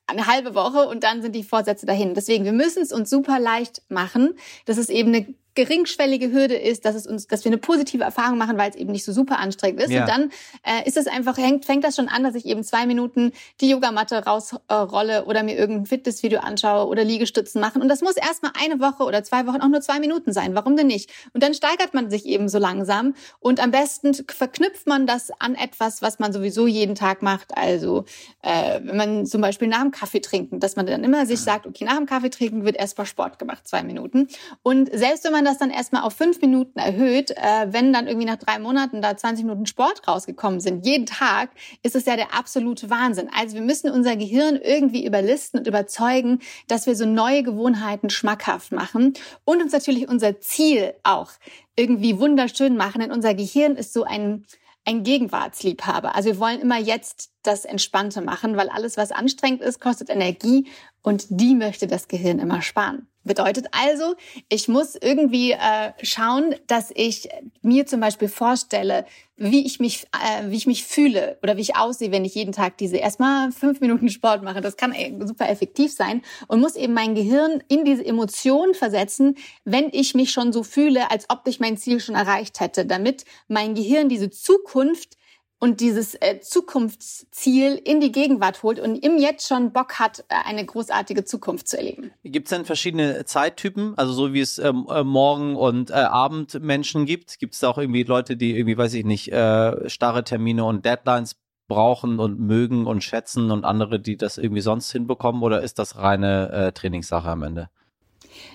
eine 0.07 0.27
halbe 0.27 0.55
Woche 0.55 0.89
und 0.89 1.03
dann 1.03 1.23
sind 1.23 1.35
die 1.35 1.43
Vorsätze 1.43 1.87
dahin. 1.87 2.15
Deswegen, 2.15 2.45
wir 2.45 2.53
müssen 2.53 2.83
es 2.83 2.93
uns 2.93 3.11
super 3.11 3.41
leicht 3.41 3.83
machen. 3.89 4.35
Das 4.65 4.79
ist 4.79 4.91
eben 4.91 5.15
eine 5.15 5.35
geringschwellige 5.57 6.31
Hürde 6.31 6.55
ist, 6.55 6.85
dass 6.85 6.95
es 6.95 7.07
uns, 7.07 7.27
dass 7.27 7.45
wir 7.45 7.51
eine 7.51 7.59
positive 7.59 8.05
Erfahrung 8.05 8.39
machen, 8.39 8.57
weil 8.57 8.71
es 8.71 8.77
eben 8.77 8.93
nicht 8.93 9.05
so 9.05 9.13
super 9.13 9.41
anstrengend 9.41 9.83
ist. 9.83 9.91
Ja. 9.91 10.03
Und 10.03 10.09
dann 10.09 10.31
äh, 10.63 10.87
ist 10.87 10.97
es 10.97 11.09
einfach, 11.09 11.37
hängt, 11.37 11.65
fängt 11.65 11.83
das 11.83 11.97
schon 11.97 12.09
an, 12.09 12.23
dass 12.23 12.35
ich 12.35 12.47
eben 12.47 12.63
zwei 12.63 12.87
Minuten 12.87 13.33
die 13.61 13.71
Yogamatte 13.71 14.25
rausrolle 14.25 15.19
äh, 15.19 15.23
oder 15.23 15.43
mir 15.43 15.57
irgendein 15.57 15.87
Fitnessvideo 15.87 16.41
anschaue 16.41 16.87
oder 16.87 17.03
Liegestützen 17.03 17.61
machen. 17.61 17.83
Und 17.83 17.89
das 17.89 18.03
muss 18.03 18.17
erstmal 18.17 18.53
eine 18.63 18.79
Woche 18.79 19.03
oder 19.03 19.25
zwei 19.25 19.47
Wochen 19.47 19.61
auch 19.61 19.69
nur 19.69 19.81
zwei 19.81 19.99
Minuten 19.99 20.33
sein. 20.33 20.55
Warum 20.55 20.77
denn 20.77 20.87
nicht? 20.87 21.11
Und 21.33 21.43
dann 21.43 21.55
steigert 21.55 21.95
man 21.95 22.11
sich 22.11 22.27
eben 22.27 22.49
so 22.49 22.59
langsam. 22.59 23.15
Und 23.41 23.59
am 23.61 23.71
besten 23.71 24.15
verknüpft 24.15 24.87
man 24.87 25.07
das 25.07 25.31
an 25.41 25.55
etwas, 25.55 26.03
was 26.03 26.19
man 26.19 26.33
sowieso 26.33 26.67
jeden 26.67 26.95
Tag 26.95 27.23
macht. 27.23 27.57
Also 27.57 28.05
äh, 28.43 28.81
wenn 28.83 28.97
man 28.97 29.27
zum 29.27 29.41
Beispiel 29.41 29.69
nach 29.69 29.81
dem 29.81 29.91
Kaffee 29.91 30.21
trinken, 30.21 30.61
dass 30.61 30.77
man 30.77 30.87
dann 30.87 31.03
immer 31.03 31.25
sich 31.25 31.41
sagt, 31.41 31.67
okay, 31.67 31.85
nach 31.85 31.97
dem 31.97 32.07
Kaffee 32.07 32.31
trinken 32.31 32.65
wird 32.65 32.77
erstmal 32.77 33.07
Sport 33.07 33.39
gemacht, 33.39 33.67
zwei 33.67 33.83
Minuten. 33.83 34.29
Und 34.63 34.91
selbst 34.93 35.25
wenn 35.25 35.33
man 35.33 35.46
das 35.47 35.59
dann 35.59 35.71
erstmal 35.71 36.03
auf 36.03 36.13
fünf 36.13 36.41
Minuten 36.41 36.79
erhöht, 36.79 37.31
äh, 37.31 37.67
wenn 37.71 37.93
dann 37.93 38.07
irgendwie 38.07 38.27
nach 38.27 38.37
drei 38.37 38.59
Monaten 38.59 39.01
da 39.01 39.17
20 39.17 39.45
Minuten 39.45 39.67
Sport 39.67 40.07
rausgekommen 40.07 40.61
sind, 40.61 40.85
jeden 40.85 41.07
Tag, 41.07 41.51
ist 41.83 41.97
es 41.97 42.05
ja 42.05 42.17
der 42.17 42.35
absolute 42.35 42.91
Wahnsinn. 42.91 43.31
Also 43.35 43.55
wir 43.55 43.63
müssen 43.63 43.91
unser 43.91 44.17
Gehirn 44.17 44.57
irgendwie 44.57 45.07
überlisten 45.07 45.61
und 45.61 45.67
überzeugen, 45.67 46.41
dass 46.69 46.87
wir 46.87 46.95
so 46.95 47.07
neue 47.07 47.43
Gewohnheiten 47.43 48.11
schmackhaft 48.11 48.73
machen 48.73 49.15
und 49.45 49.63
uns 49.63 49.73
natürlich 49.73 50.09
unser 50.09 50.41
Ziel 50.41 50.95
auch 51.03 51.31
irgendwie 51.77 52.19
wunderschön 52.19 52.77
machen. 52.77 53.01
Denn 53.01 53.13
unser 53.13 53.35
Gehirn 53.35 53.77
ist 53.77 53.93
so 53.93 54.05
ein 54.05 54.45
ein 54.87 55.03
Gegenwartsliebhaber. 55.03 56.15
Also 56.15 56.31
wir 56.31 56.39
wollen 56.39 56.61
immer 56.61 56.79
jetzt 56.79 57.33
das 57.43 57.65
Entspannte 57.65 58.23
machen, 58.23 58.57
weil 58.57 58.69
alles, 58.69 58.97
was 58.97 59.11
anstrengend 59.11 59.61
ist, 59.61 59.81
kostet 59.81 60.09
Energie 60.09 60.69
und 61.03 61.27
die 61.29 61.55
möchte 61.55 61.89
das 61.89 62.09
Gehirn 62.09 62.39
immer 62.39 62.63
sparen. 62.63 63.09
Bedeutet 63.27 63.67
also, 63.73 64.15
ich 64.49 64.69
muss 64.69 64.95
irgendwie 64.95 65.51
äh, 65.51 65.93
schauen, 66.01 66.55
dass 66.69 66.93
ich 66.95 67.29
mir 67.61 67.85
zum 67.85 67.99
Beispiel 67.99 68.29
vorstelle, 68.29 69.05
wie 69.37 69.67
ich 69.67 69.81
mich, 69.81 70.05
äh, 70.13 70.49
wie 70.49 70.57
ich 70.57 70.69
mich 70.69 70.85
fühle 70.85 71.37
oder 71.43 71.57
wie 71.57 71.63
ich 71.63 71.77
aussehe, 71.77 72.13
wenn 72.13 72.25
ich 72.25 72.37
jeden 72.37 72.53
Tag 72.53 72.79
diese 72.79 72.99
erstmal 72.99 73.51
fünf 73.51 73.81
Minuten 73.81 74.09
Sport 74.11 74.45
mache. 74.45 74.61
Das 74.61 74.77
kann 74.77 74.95
super 75.27 75.51
effektiv 75.51 75.93
sein 75.93 76.23
und 76.47 76.61
muss 76.61 76.77
eben 76.77 76.95
mein 76.95 77.17
Gehirn 77.17 77.65
in 77.67 77.85
diese 77.85 78.07
Emotion 78.07 78.75
versetzen, 78.75 79.37
wenn 79.65 79.89
ich 79.91 80.15
mich 80.15 80.31
schon 80.31 80.53
so 80.53 80.63
fühle, 80.63 81.11
als 81.11 81.29
ob 81.29 81.49
ich 81.49 81.59
mein 81.59 81.77
Ziel 81.77 81.99
schon 81.99 82.15
erreicht 82.15 82.61
hätte, 82.61 82.87
damit 82.87 83.25
mein 83.49 83.75
Gehirn 83.75 84.09
diese 84.09 84.31
Zukunft 84.31 85.17
und 85.59 85.81
dieses 85.81 86.15
äh, 86.15 86.41
Zukunftsziel 86.41 87.81
in 87.83 88.01
die 88.01 88.13
Gegenwart 88.13 88.63
holt 88.63 88.79
und 88.79 88.97
im 88.97 89.19
Jetzt 89.19 89.49
schon 89.49 89.73
Bock 89.73 89.99
hat, 89.99 90.21
äh, 90.29 90.35
eine 90.45 90.65
großartige 90.65 91.25
Zukunft 91.25 91.69
zu 91.69 91.79
erleben. 91.79 92.11
Gibt 92.25 92.47
es 92.47 92.51
denn 92.51 92.65
verschiedene 92.65 93.25
Zeittypen, 93.25 93.95
also 93.97 94.13
so 94.13 94.35
wie 94.35 94.41
es 94.41 94.59
ähm, 94.59 94.87
äh, 94.91 95.03
Morgen- 95.03 95.57
und 95.57 95.91
äh, 95.91 95.95
Abendmenschen 95.95 97.07
gibt? 97.07 97.39
Gibt 97.39 97.55
es 97.55 97.65
auch 97.65 97.79
irgendwie 97.79 98.03
Leute, 98.03 98.37
die 98.37 98.57
irgendwie, 98.57 98.77
weiß 98.77 98.95
ich 98.95 99.05
nicht, 99.05 99.33
äh, 99.33 99.89
starre 99.89 100.25
Termine 100.25 100.65
und 100.65 100.85
Deadlines 100.85 101.37
brauchen 101.69 102.21
und 102.21 102.39
mögen 102.39 102.87
und 102.87 103.03
schätzen 103.03 103.51
und 103.51 103.65
andere, 103.65 103.99
die 103.99 104.17
das 104.17 104.39
irgendwie 104.39 104.61
sonst 104.61 104.93
hinbekommen? 104.93 105.43
Oder 105.43 105.63
ist 105.63 105.79
das 105.79 105.97
reine 105.97 106.73
Trainingssache 106.75 107.29
am 107.29 107.43
Ende? 107.43 107.71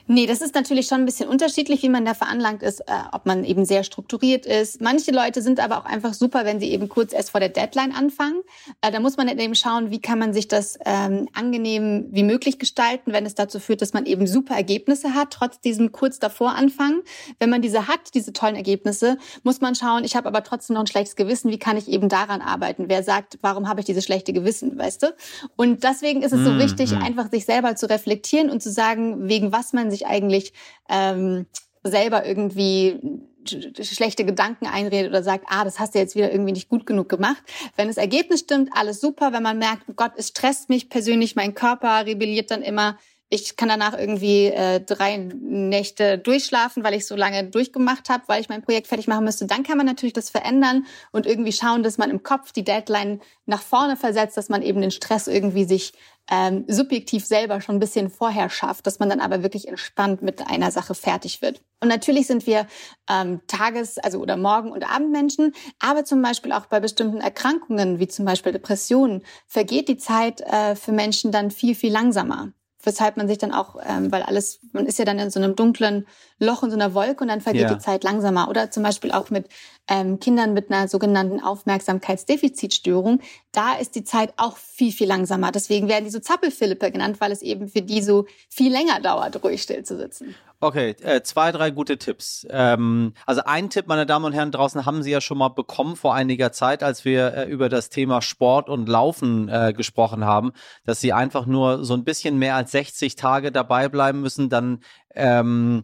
Nee, 0.08 0.26
das 0.26 0.42
ist 0.42 0.56
natürlich 0.56 0.88
schon 0.88 1.00
ein 1.00 1.06
bisschen 1.06 1.30
unterschiedlich, 1.30 1.84
wie 1.84 1.90
man 1.90 2.06
da 2.06 2.14
veranlangt 2.14 2.64
ist, 2.64 2.82
äh, 2.82 2.94
ob 3.12 3.26
man 3.26 3.44
eben 3.44 3.66
sehr 3.66 3.84
strukturiert 3.84 4.46
ist. 4.46 4.82
Manche 4.82 5.12
Leute 5.12 5.42
sind 5.42 5.60
aber 5.60 5.78
auch 5.78 5.86
einfach 5.86 6.14
super, 6.14 6.46
wenn 6.46 6.60
sie 6.60 6.72
eben 6.72 6.90
kurz 6.90 7.14
erst 7.14 7.32
vor 7.32 7.40
der 7.40 7.50
Deadline 7.50 7.94
anfangen. 7.94 8.42
Äh, 8.82 8.92
da 8.92 9.00
muss 9.00 9.18
man 9.18 9.28
eben 9.28 9.56
schauen, 9.56 9.92
wie 9.92 10.02
kann 10.02 10.20
man 10.20 10.34
sich 10.34 10.48
das 10.48 10.78
ähm, 10.86 11.30
angenehm 11.34 12.08
wie 12.12 12.24
möglich 12.24 12.60
gestalten, 12.60 13.14
wenn 13.14 13.26
es 13.26 13.36
dazu 13.36 13.60
führt, 13.60 13.82
dass 13.82 13.94
man 13.94 14.06
eben 14.06 14.28
super 14.28 14.56
Ergebnisse 14.56 15.14
hat, 15.14 15.32
trotz 15.32 15.62
diesem 15.62 15.92
kurz 15.92 16.20
davor 16.20 16.56
anfangen. 16.56 17.02
Wenn 17.40 17.50
man 17.50 17.62
diese 17.62 17.88
hat, 17.88 18.14
diese 18.14 18.34
tollen 18.34 18.56
Ergebnisse, 18.56 19.18
muss 19.44 19.62
man 19.62 19.76
schauen, 19.76 20.04
ich 20.04 20.16
habe 20.16 20.28
aber 20.28 20.44
trotzdem 20.44 20.74
noch 20.74 20.82
ein 20.82 20.88
schlechtes 20.88 21.16
Gewissen, 21.16 21.52
wie 21.52 21.60
kann 21.60 21.78
ich 21.78 21.88
eben 21.88 22.10
daran 22.10 22.42
arbeiten? 22.42 22.86
Wer 22.88 23.04
sagt, 23.04 23.40
warum 23.42 23.70
habe 23.70 23.80
ich 23.80 23.86
dieses 23.86 24.04
schlechte 24.04 24.34
Gewissen, 24.34 24.78
weißt 24.78 25.04
du? 25.04 25.16
Und 25.56 25.84
deswegen 25.84 26.22
ist 26.22 26.34
es 26.34 26.44
so 26.44 26.52
mm, 26.52 26.60
wichtig, 26.60 26.92
mm. 26.92 27.02
einfach 27.02 27.30
sich 27.32 27.46
selber 27.46 27.76
zu 27.76 27.90
reflektieren 27.90 28.50
und 28.50 28.62
zu 28.62 28.72
sagen, 28.72 29.28
wegen 29.28 29.52
was 29.52 29.71
man 29.74 29.92
sich 29.92 30.06
eigentlich 30.08 30.54
ähm, 30.90 31.46
selber 31.84 32.26
irgendwie 32.26 33.00
schlechte 33.48 34.24
Gedanken 34.24 34.68
einredet 34.68 35.10
oder 35.10 35.24
sagt, 35.24 35.46
ah, 35.50 35.64
das 35.64 35.80
hast 35.80 35.96
du 35.96 36.00
jetzt 36.00 36.16
wieder 36.16 36.32
irgendwie 36.32 36.52
nicht 36.52 36.70
gut 36.70 36.86
genug 36.86 37.10
gemacht. 37.10 37.42
Wenn 37.76 37.88
das 37.88 37.98
Ergebnis 37.98 38.42
stimmt, 38.42 38.70
alles 38.74 39.02
super. 39.02 39.34
Wenn 39.34 39.44
man 39.44 39.58
merkt, 39.58 39.84
Gott, 39.96 40.12
es 40.16 40.30
stresst 40.30 40.70
mich 40.70 40.90
persönlich, 40.90 41.36
mein 41.36 41.56
Körper 41.56 42.06
rebelliert 42.06 42.52
dann 42.52 42.62
immer. 42.62 42.98
Ich 43.34 43.56
kann 43.56 43.70
danach 43.70 43.98
irgendwie 43.98 44.48
äh, 44.48 44.82
drei 44.82 45.16
Nächte 45.16 46.18
durchschlafen, 46.18 46.84
weil 46.84 46.96
ich 46.96 47.08
so 47.08 47.16
lange 47.16 47.46
durchgemacht 47.46 48.10
habe, 48.10 48.24
weil 48.28 48.42
ich 48.42 48.50
mein 48.50 48.62
Projekt 48.62 48.88
fertig 48.88 49.08
machen 49.08 49.24
müsste. 49.24 49.48
Dann 49.48 49.64
kann 49.64 49.78
man 49.78 49.86
natürlich 49.86 50.12
das 50.12 50.30
verändern 50.30 50.86
und 51.14 51.26
irgendwie 51.26 51.54
schauen, 51.54 51.82
dass 51.82 51.98
man 51.98 52.10
im 52.10 52.24
Kopf 52.24 52.52
die 52.52 52.66
Deadline 52.66 53.22
nach 53.46 53.62
vorne 53.62 53.96
versetzt, 53.96 54.36
dass 54.36 54.50
man 54.50 54.62
eben 54.62 54.82
den 54.82 54.92
Stress 54.92 55.28
irgendwie 55.28 55.64
sich 55.64 55.94
ähm, 56.30 56.66
subjektiv 56.68 57.26
selber 57.26 57.62
schon 57.62 57.78
ein 57.78 57.80
bisschen 57.80 58.10
vorher 58.10 58.50
schafft, 58.50 58.86
dass 58.86 59.00
man 59.00 59.08
dann 59.08 59.22
aber 59.22 59.44
wirklich 59.44 59.70
entspannt 59.70 60.22
mit 60.22 60.46
einer 60.50 60.72
Sache 60.72 60.94
fertig 60.94 61.42
wird. 61.42 61.62
Und 61.80 61.88
natürlich 61.88 62.28
sind 62.28 62.46
wir 62.46 62.68
ähm, 63.10 63.40
Tages-, 63.48 63.98
also 63.98 64.20
oder 64.20 64.36
Morgen- 64.36 64.74
und 64.74 64.84
Abendmenschen, 64.84 65.54
aber 65.80 66.04
zum 66.04 66.22
Beispiel 66.22 66.52
auch 66.52 66.66
bei 66.66 66.82
bestimmten 66.82 67.22
Erkrankungen, 67.22 68.00
wie 68.00 68.10
zum 68.10 68.26
Beispiel 68.26 68.52
Depressionen, 68.52 69.24
vergeht 69.48 69.88
die 69.88 69.98
Zeit 69.98 70.42
äh, 70.42 70.76
für 70.76 70.92
Menschen 70.92 71.32
dann 71.32 71.50
viel, 71.50 71.76
viel 71.76 71.94
langsamer 71.94 72.52
weshalb 72.84 73.18
man 73.18 73.28
sich 73.28 73.38
dann 73.38 73.54
auch, 73.54 73.76
ähm, 73.86 74.12
weil 74.12 74.24
alles, 74.24 74.60
man 74.72 74.86
ist 74.86 75.00
ja 75.00 75.06
dann 75.06 75.20
in 75.20 75.30
so 75.30 75.40
einem 75.40 75.56
dunklen 75.56 76.08
Loch, 76.40 76.64
in 76.64 76.70
so 76.70 76.76
einer 76.76 76.94
Wolke 76.94 77.24
und 77.24 77.28
dann 77.28 77.42
vergeht 77.42 77.64
ja. 77.64 77.74
die 77.74 77.80
Zeit 77.80 78.04
langsamer. 78.04 78.50
Oder 78.50 78.72
zum 78.72 78.84
Beispiel 78.84 79.12
auch 79.12 79.30
mit 79.30 79.48
ähm, 79.88 80.20
Kindern 80.20 80.54
mit 80.54 80.72
einer 80.72 80.88
sogenannten 80.88 81.42
Aufmerksamkeitsdefizitstörung, 81.42 83.20
da 83.52 83.74
ist 83.74 83.96
die 83.96 84.04
Zeit 84.04 84.34
auch 84.38 84.58
viel, 84.58 84.92
viel 84.92 85.08
langsamer. 85.08 85.52
Deswegen 85.52 85.88
werden 85.88 86.06
die 86.06 86.12
so 86.12 86.20
Zappelphilippe 86.20 86.92
genannt, 86.92 87.18
weil 87.20 87.32
es 87.32 87.42
eben 87.42 87.68
für 87.68 87.82
die 87.82 88.02
so 88.02 88.26
viel 88.50 88.72
länger 88.72 89.00
dauert, 89.02 89.44
ruhig 89.44 89.62
still 89.62 89.84
zu 89.84 89.98
sitzen. 89.98 90.36
Okay, 90.64 90.96
äh, 91.02 91.24
zwei, 91.24 91.52
drei 91.52 91.72
gute 91.72 91.98
Tipps. 91.98 92.46
Ähm, 92.52 93.16
also 93.26 93.42
ein 93.46 93.72
Tipp, 93.72 93.88
meine 93.88 94.06
Damen 94.06 94.26
und 94.26 94.34
Herren, 94.34 94.52
draußen 94.52 94.86
haben 94.86 95.02
Sie 95.02 95.10
ja 95.10 95.20
schon 95.20 95.40
mal 95.40 95.50
bekommen 95.50 95.96
vor 95.96 96.14
einiger 96.14 96.52
Zeit, 96.52 96.84
als 96.84 97.04
wir 97.04 97.34
äh, 97.34 97.46
über 97.50 97.68
das 97.68 97.90
Thema 97.90 98.22
Sport 98.22 98.70
und 98.70 98.88
Laufen 98.88 99.50
äh, 99.50 99.74
gesprochen 99.76 100.24
haben, 100.24 100.52
dass 100.86 101.02
Sie 101.02 101.14
einfach 101.14 101.48
nur 101.48 101.84
so 101.84 101.96
ein 101.96 102.04
bisschen 102.04 102.38
mehr 102.38 102.56
als 102.56 102.70
60 102.74 103.16
Tage 103.16 103.52
dabei 103.52 103.90
bleiben 103.90 104.22
müssen, 104.22 104.50
dann 104.50 104.82
ähm, 105.16 105.84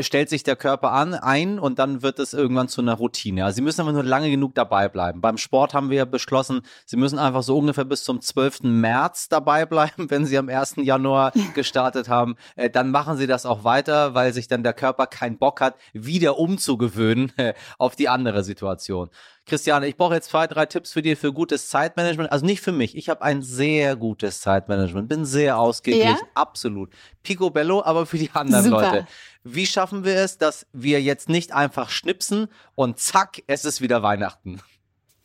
stellt 0.00 0.28
sich 0.28 0.42
der 0.42 0.56
Körper 0.56 0.92
an, 0.92 1.14
ein 1.14 1.58
und 1.58 1.78
dann 1.78 2.02
wird 2.02 2.18
es 2.18 2.32
irgendwann 2.32 2.68
zu 2.68 2.80
einer 2.80 2.94
Routine. 2.94 3.44
Also 3.44 3.56
sie 3.56 3.62
müssen 3.62 3.80
aber 3.80 3.92
nur 3.92 4.04
lange 4.04 4.30
genug 4.30 4.54
dabei 4.54 4.88
bleiben. 4.88 5.20
Beim 5.20 5.38
Sport 5.38 5.74
haben 5.74 5.90
wir 5.90 5.98
ja 5.98 6.04
beschlossen, 6.04 6.62
sie 6.84 6.96
müssen 6.96 7.18
einfach 7.18 7.42
so 7.42 7.58
ungefähr 7.58 7.84
bis 7.84 8.04
zum 8.04 8.20
12. 8.20 8.62
März 8.62 9.28
dabei 9.28 9.66
bleiben, 9.66 10.10
wenn 10.10 10.26
sie 10.26 10.38
am 10.38 10.48
1. 10.48 10.76
Januar 10.76 11.32
gestartet 11.54 12.08
haben. 12.08 12.36
Äh, 12.56 12.70
dann 12.70 12.90
machen 12.90 13.16
sie 13.16 13.26
das 13.26 13.46
auch 13.46 13.64
weiter, 13.64 14.14
weil 14.14 14.32
sich 14.32 14.48
dann 14.48 14.62
der 14.62 14.74
Körper 14.74 15.06
keinen 15.06 15.38
Bock 15.38 15.60
hat, 15.60 15.76
wieder 15.92 16.38
umzugewöhnen 16.38 17.32
äh, 17.36 17.54
auf 17.78 17.96
die 17.96 18.08
andere 18.08 18.44
Situation. 18.44 19.10
Christiane, 19.46 19.86
ich 19.86 19.96
brauche 19.96 20.14
jetzt 20.14 20.30
zwei, 20.30 20.48
drei 20.48 20.66
Tipps 20.66 20.92
für 20.92 21.02
dir 21.02 21.16
für 21.16 21.32
gutes 21.32 21.68
Zeitmanagement. 21.68 22.32
Also 22.32 22.44
nicht 22.44 22.60
für 22.60 22.72
mich. 22.72 22.96
Ich 22.96 23.08
habe 23.08 23.22
ein 23.22 23.42
sehr 23.42 23.94
gutes 23.94 24.40
Zeitmanagement, 24.40 25.08
bin 25.08 25.24
sehr 25.24 25.58
ausgeglichen, 25.58 26.16
ja? 26.16 26.28
absolut. 26.34 26.90
Picobello, 27.22 27.82
aber 27.84 28.06
für 28.06 28.18
die 28.18 28.30
anderen 28.34 28.64
Super. 28.64 28.92
Leute. 28.92 29.06
Wie 29.44 29.66
schaffen 29.66 30.04
wir 30.04 30.16
es, 30.16 30.38
dass 30.38 30.66
wir 30.72 31.00
jetzt 31.00 31.28
nicht 31.28 31.52
einfach 31.52 31.90
schnipsen 31.90 32.48
und 32.74 32.98
zack, 32.98 33.42
es 33.46 33.64
ist 33.64 33.80
wieder 33.80 34.02
Weihnachten? 34.02 34.60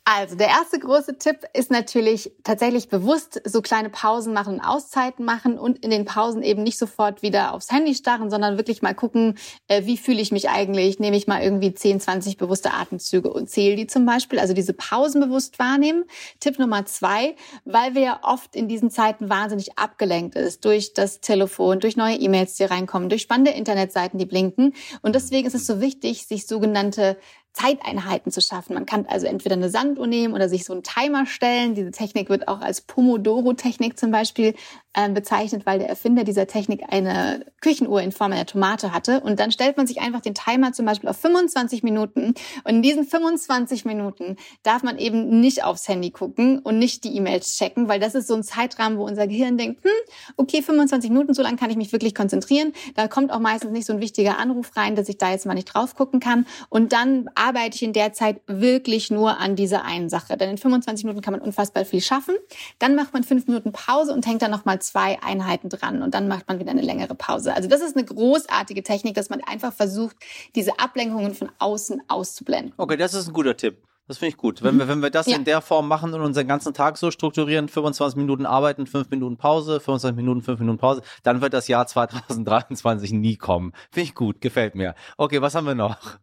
Also 0.04 0.34
der 0.34 0.48
erste 0.48 0.80
große 0.80 1.18
Tipp 1.18 1.44
ist 1.54 1.70
natürlich 1.70 2.32
tatsächlich 2.42 2.88
bewusst 2.88 3.40
so 3.44 3.62
kleine 3.62 3.88
Pausen 3.88 4.32
machen 4.32 4.54
und 4.54 4.60
Auszeiten 4.60 5.24
machen 5.24 5.56
und 5.56 5.78
in 5.78 5.90
den 5.90 6.04
Pausen 6.04 6.42
eben 6.42 6.64
nicht 6.64 6.76
sofort 6.76 7.22
wieder 7.22 7.54
aufs 7.54 7.70
Handy 7.70 7.94
starren, 7.94 8.28
sondern 8.28 8.56
wirklich 8.56 8.82
mal 8.82 8.96
gucken, 8.96 9.38
äh, 9.68 9.86
wie 9.86 9.96
fühle 9.96 10.20
ich 10.20 10.32
mich 10.32 10.48
eigentlich? 10.48 10.98
Nehme 10.98 11.16
ich 11.16 11.28
mal 11.28 11.40
irgendwie 11.40 11.72
10, 11.72 12.00
20 12.00 12.36
bewusste 12.36 12.72
Atemzüge 12.72 13.32
und 13.32 13.48
zähle 13.48 13.76
die 13.76 13.86
zum 13.86 14.04
Beispiel. 14.04 14.40
Also 14.40 14.54
diese 14.54 14.72
Pausen 14.72 15.20
bewusst 15.20 15.60
wahrnehmen. 15.60 16.02
Tipp 16.40 16.58
Nummer 16.58 16.84
zwei, 16.84 17.36
weil 17.64 17.94
wir 17.94 18.02
ja 18.02 18.20
oft 18.22 18.56
in 18.56 18.66
diesen 18.66 18.90
Zeiten 18.90 19.28
wahnsinnig 19.30 19.78
abgelenkt 19.78 20.34
ist 20.34 20.64
durch 20.64 20.94
das 20.94 21.20
Telefon, 21.20 21.78
durch 21.78 21.96
neue 21.96 22.16
E-Mails, 22.16 22.56
die 22.56 22.64
reinkommen, 22.64 23.08
durch 23.08 23.22
spannende 23.22 23.52
Internetseiten, 23.52 24.18
die 24.18 24.26
blinken. 24.26 24.74
Und 25.02 25.14
deswegen 25.14 25.46
ist 25.46 25.54
es 25.54 25.64
so 25.64 25.80
wichtig, 25.80 26.26
sich 26.26 26.48
sogenannte 26.48 27.16
Zeiteinheiten 27.52 28.32
zu 28.32 28.40
schaffen. 28.40 28.74
Man 28.74 28.86
kann 28.86 29.06
also 29.06 29.26
entweder 29.26 29.56
eine 29.56 29.68
Sanduhr 29.68 30.06
nehmen 30.06 30.34
oder 30.34 30.48
sich 30.48 30.64
so 30.64 30.72
einen 30.72 30.82
Timer 30.82 31.26
stellen. 31.26 31.74
Diese 31.74 31.90
Technik 31.90 32.30
wird 32.30 32.48
auch 32.48 32.60
als 32.60 32.80
Pomodoro-Technik 32.80 33.98
zum 33.98 34.10
Beispiel 34.10 34.54
äh, 34.94 35.08
bezeichnet, 35.10 35.66
weil 35.66 35.78
der 35.78 35.88
Erfinder 35.88 36.24
dieser 36.24 36.46
Technik 36.46 36.82
eine 36.90 37.46
Küchenuhr 37.60 38.00
in 38.02 38.12
Form 38.12 38.32
einer 38.32 38.46
Tomate 38.46 38.92
hatte. 38.92 39.20
Und 39.20 39.40
dann 39.40 39.52
stellt 39.52 39.76
man 39.76 39.86
sich 39.86 40.00
einfach 40.00 40.20
den 40.20 40.34
Timer 40.34 40.72
zum 40.72 40.86
Beispiel 40.86 41.08
auf 41.08 41.16
25 41.16 41.82
Minuten. 41.82 42.34
Und 42.64 42.76
in 42.76 42.82
diesen 42.82 43.04
25 43.04 43.84
Minuten 43.84 44.36
darf 44.62 44.82
man 44.82 44.98
eben 44.98 45.40
nicht 45.40 45.64
aufs 45.64 45.88
Handy 45.88 46.10
gucken 46.10 46.58
und 46.58 46.78
nicht 46.78 47.04
die 47.04 47.16
E-Mails 47.16 47.56
checken, 47.56 47.88
weil 47.88 48.00
das 48.00 48.14
ist 48.14 48.28
so 48.28 48.34
ein 48.34 48.42
Zeitrahmen, 48.42 48.98
wo 48.98 49.04
unser 49.04 49.26
Gehirn 49.26 49.58
denkt, 49.58 49.84
hm, 49.84 49.90
okay, 50.36 50.62
25 50.62 51.10
Minuten, 51.10 51.34
so 51.34 51.42
lange 51.42 51.56
kann 51.56 51.70
ich 51.70 51.76
mich 51.76 51.92
wirklich 51.92 52.14
konzentrieren. 52.14 52.72
Da 52.94 53.08
kommt 53.08 53.30
auch 53.30 53.40
meistens 53.40 53.72
nicht 53.72 53.86
so 53.86 53.92
ein 53.92 54.00
wichtiger 54.00 54.38
Anruf 54.38 54.76
rein, 54.76 54.96
dass 54.96 55.08
ich 55.08 55.18
da 55.18 55.30
jetzt 55.30 55.46
mal 55.46 55.54
nicht 55.54 55.72
drauf 55.72 55.94
gucken 55.94 56.20
kann. 56.20 56.46
Und 56.68 56.92
dann 56.92 57.28
arbeite 57.42 57.74
ich 57.74 57.82
in 57.82 57.92
der 57.92 58.12
Zeit 58.12 58.40
wirklich 58.46 59.10
nur 59.10 59.38
an 59.38 59.56
dieser 59.56 59.84
einen 59.84 60.08
Sache. 60.08 60.36
Denn 60.36 60.50
in 60.50 60.58
25 60.58 61.04
Minuten 61.04 61.22
kann 61.22 61.32
man 61.32 61.40
unfassbar 61.40 61.84
viel 61.84 62.00
schaffen. 62.00 62.34
Dann 62.78 62.94
macht 62.94 63.12
man 63.12 63.24
fünf 63.24 63.48
Minuten 63.48 63.72
Pause 63.72 64.12
und 64.12 64.26
hängt 64.26 64.42
dann 64.42 64.50
nochmal 64.50 64.80
zwei 64.80 65.20
Einheiten 65.22 65.68
dran 65.68 66.02
und 66.02 66.14
dann 66.14 66.28
macht 66.28 66.46
man 66.48 66.60
wieder 66.60 66.70
eine 66.70 66.82
längere 66.82 67.14
Pause. 67.14 67.54
Also 67.54 67.68
das 67.68 67.80
ist 67.80 67.96
eine 67.96 68.04
großartige 68.04 68.82
Technik, 68.82 69.14
dass 69.14 69.28
man 69.28 69.40
einfach 69.42 69.72
versucht, 69.72 70.16
diese 70.54 70.78
Ablenkungen 70.78 71.34
von 71.34 71.50
außen 71.58 72.02
auszublenden. 72.08 72.72
Okay, 72.76 72.96
das 72.96 73.14
ist 73.14 73.28
ein 73.28 73.32
guter 73.32 73.56
Tipp. 73.56 73.82
Das 74.08 74.18
finde 74.18 74.30
ich 74.30 74.36
gut. 74.36 74.62
Wenn 74.62 74.78
wir, 74.78 74.88
wenn 74.88 75.00
wir 75.00 75.10
das 75.10 75.26
ja. 75.26 75.36
in 75.36 75.44
der 75.44 75.60
Form 75.60 75.88
machen 75.88 76.12
und 76.12 76.20
unseren 76.20 76.46
ganzen 76.46 76.74
Tag 76.74 76.98
so 76.98 77.10
strukturieren, 77.10 77.68
25 77.68 78.16
Minuten 78.16 78.46
arbeiten, 78.46 78.86
5 78.86 79.10
Minuten 79.10 79.36
Pause, 79.36 79.80
25 79.80 80.16
Minuten, 80.16 80.42
5 80.42 80.60
Minuten 80.60 80.78
Pause, 80.78 81.02
dann 81.22 81.40
wird 81.40 81.54
das 81.54 81.68
Jahr 81.68 81.86
2023 81.88 83.12
nie 83.12 83.36
kommen. 83.36 83.72
Finde 83.90 84.08
ich 84.08 84.14
gut, 84.14 84.40
gefällt 84.40 84.74
mir. 84.74 84.94
Okay, 85.16 85.40
was 85.40 85.54
haben 85.54 85.66
wir 85.66 85.74
noch? 85.74 86.18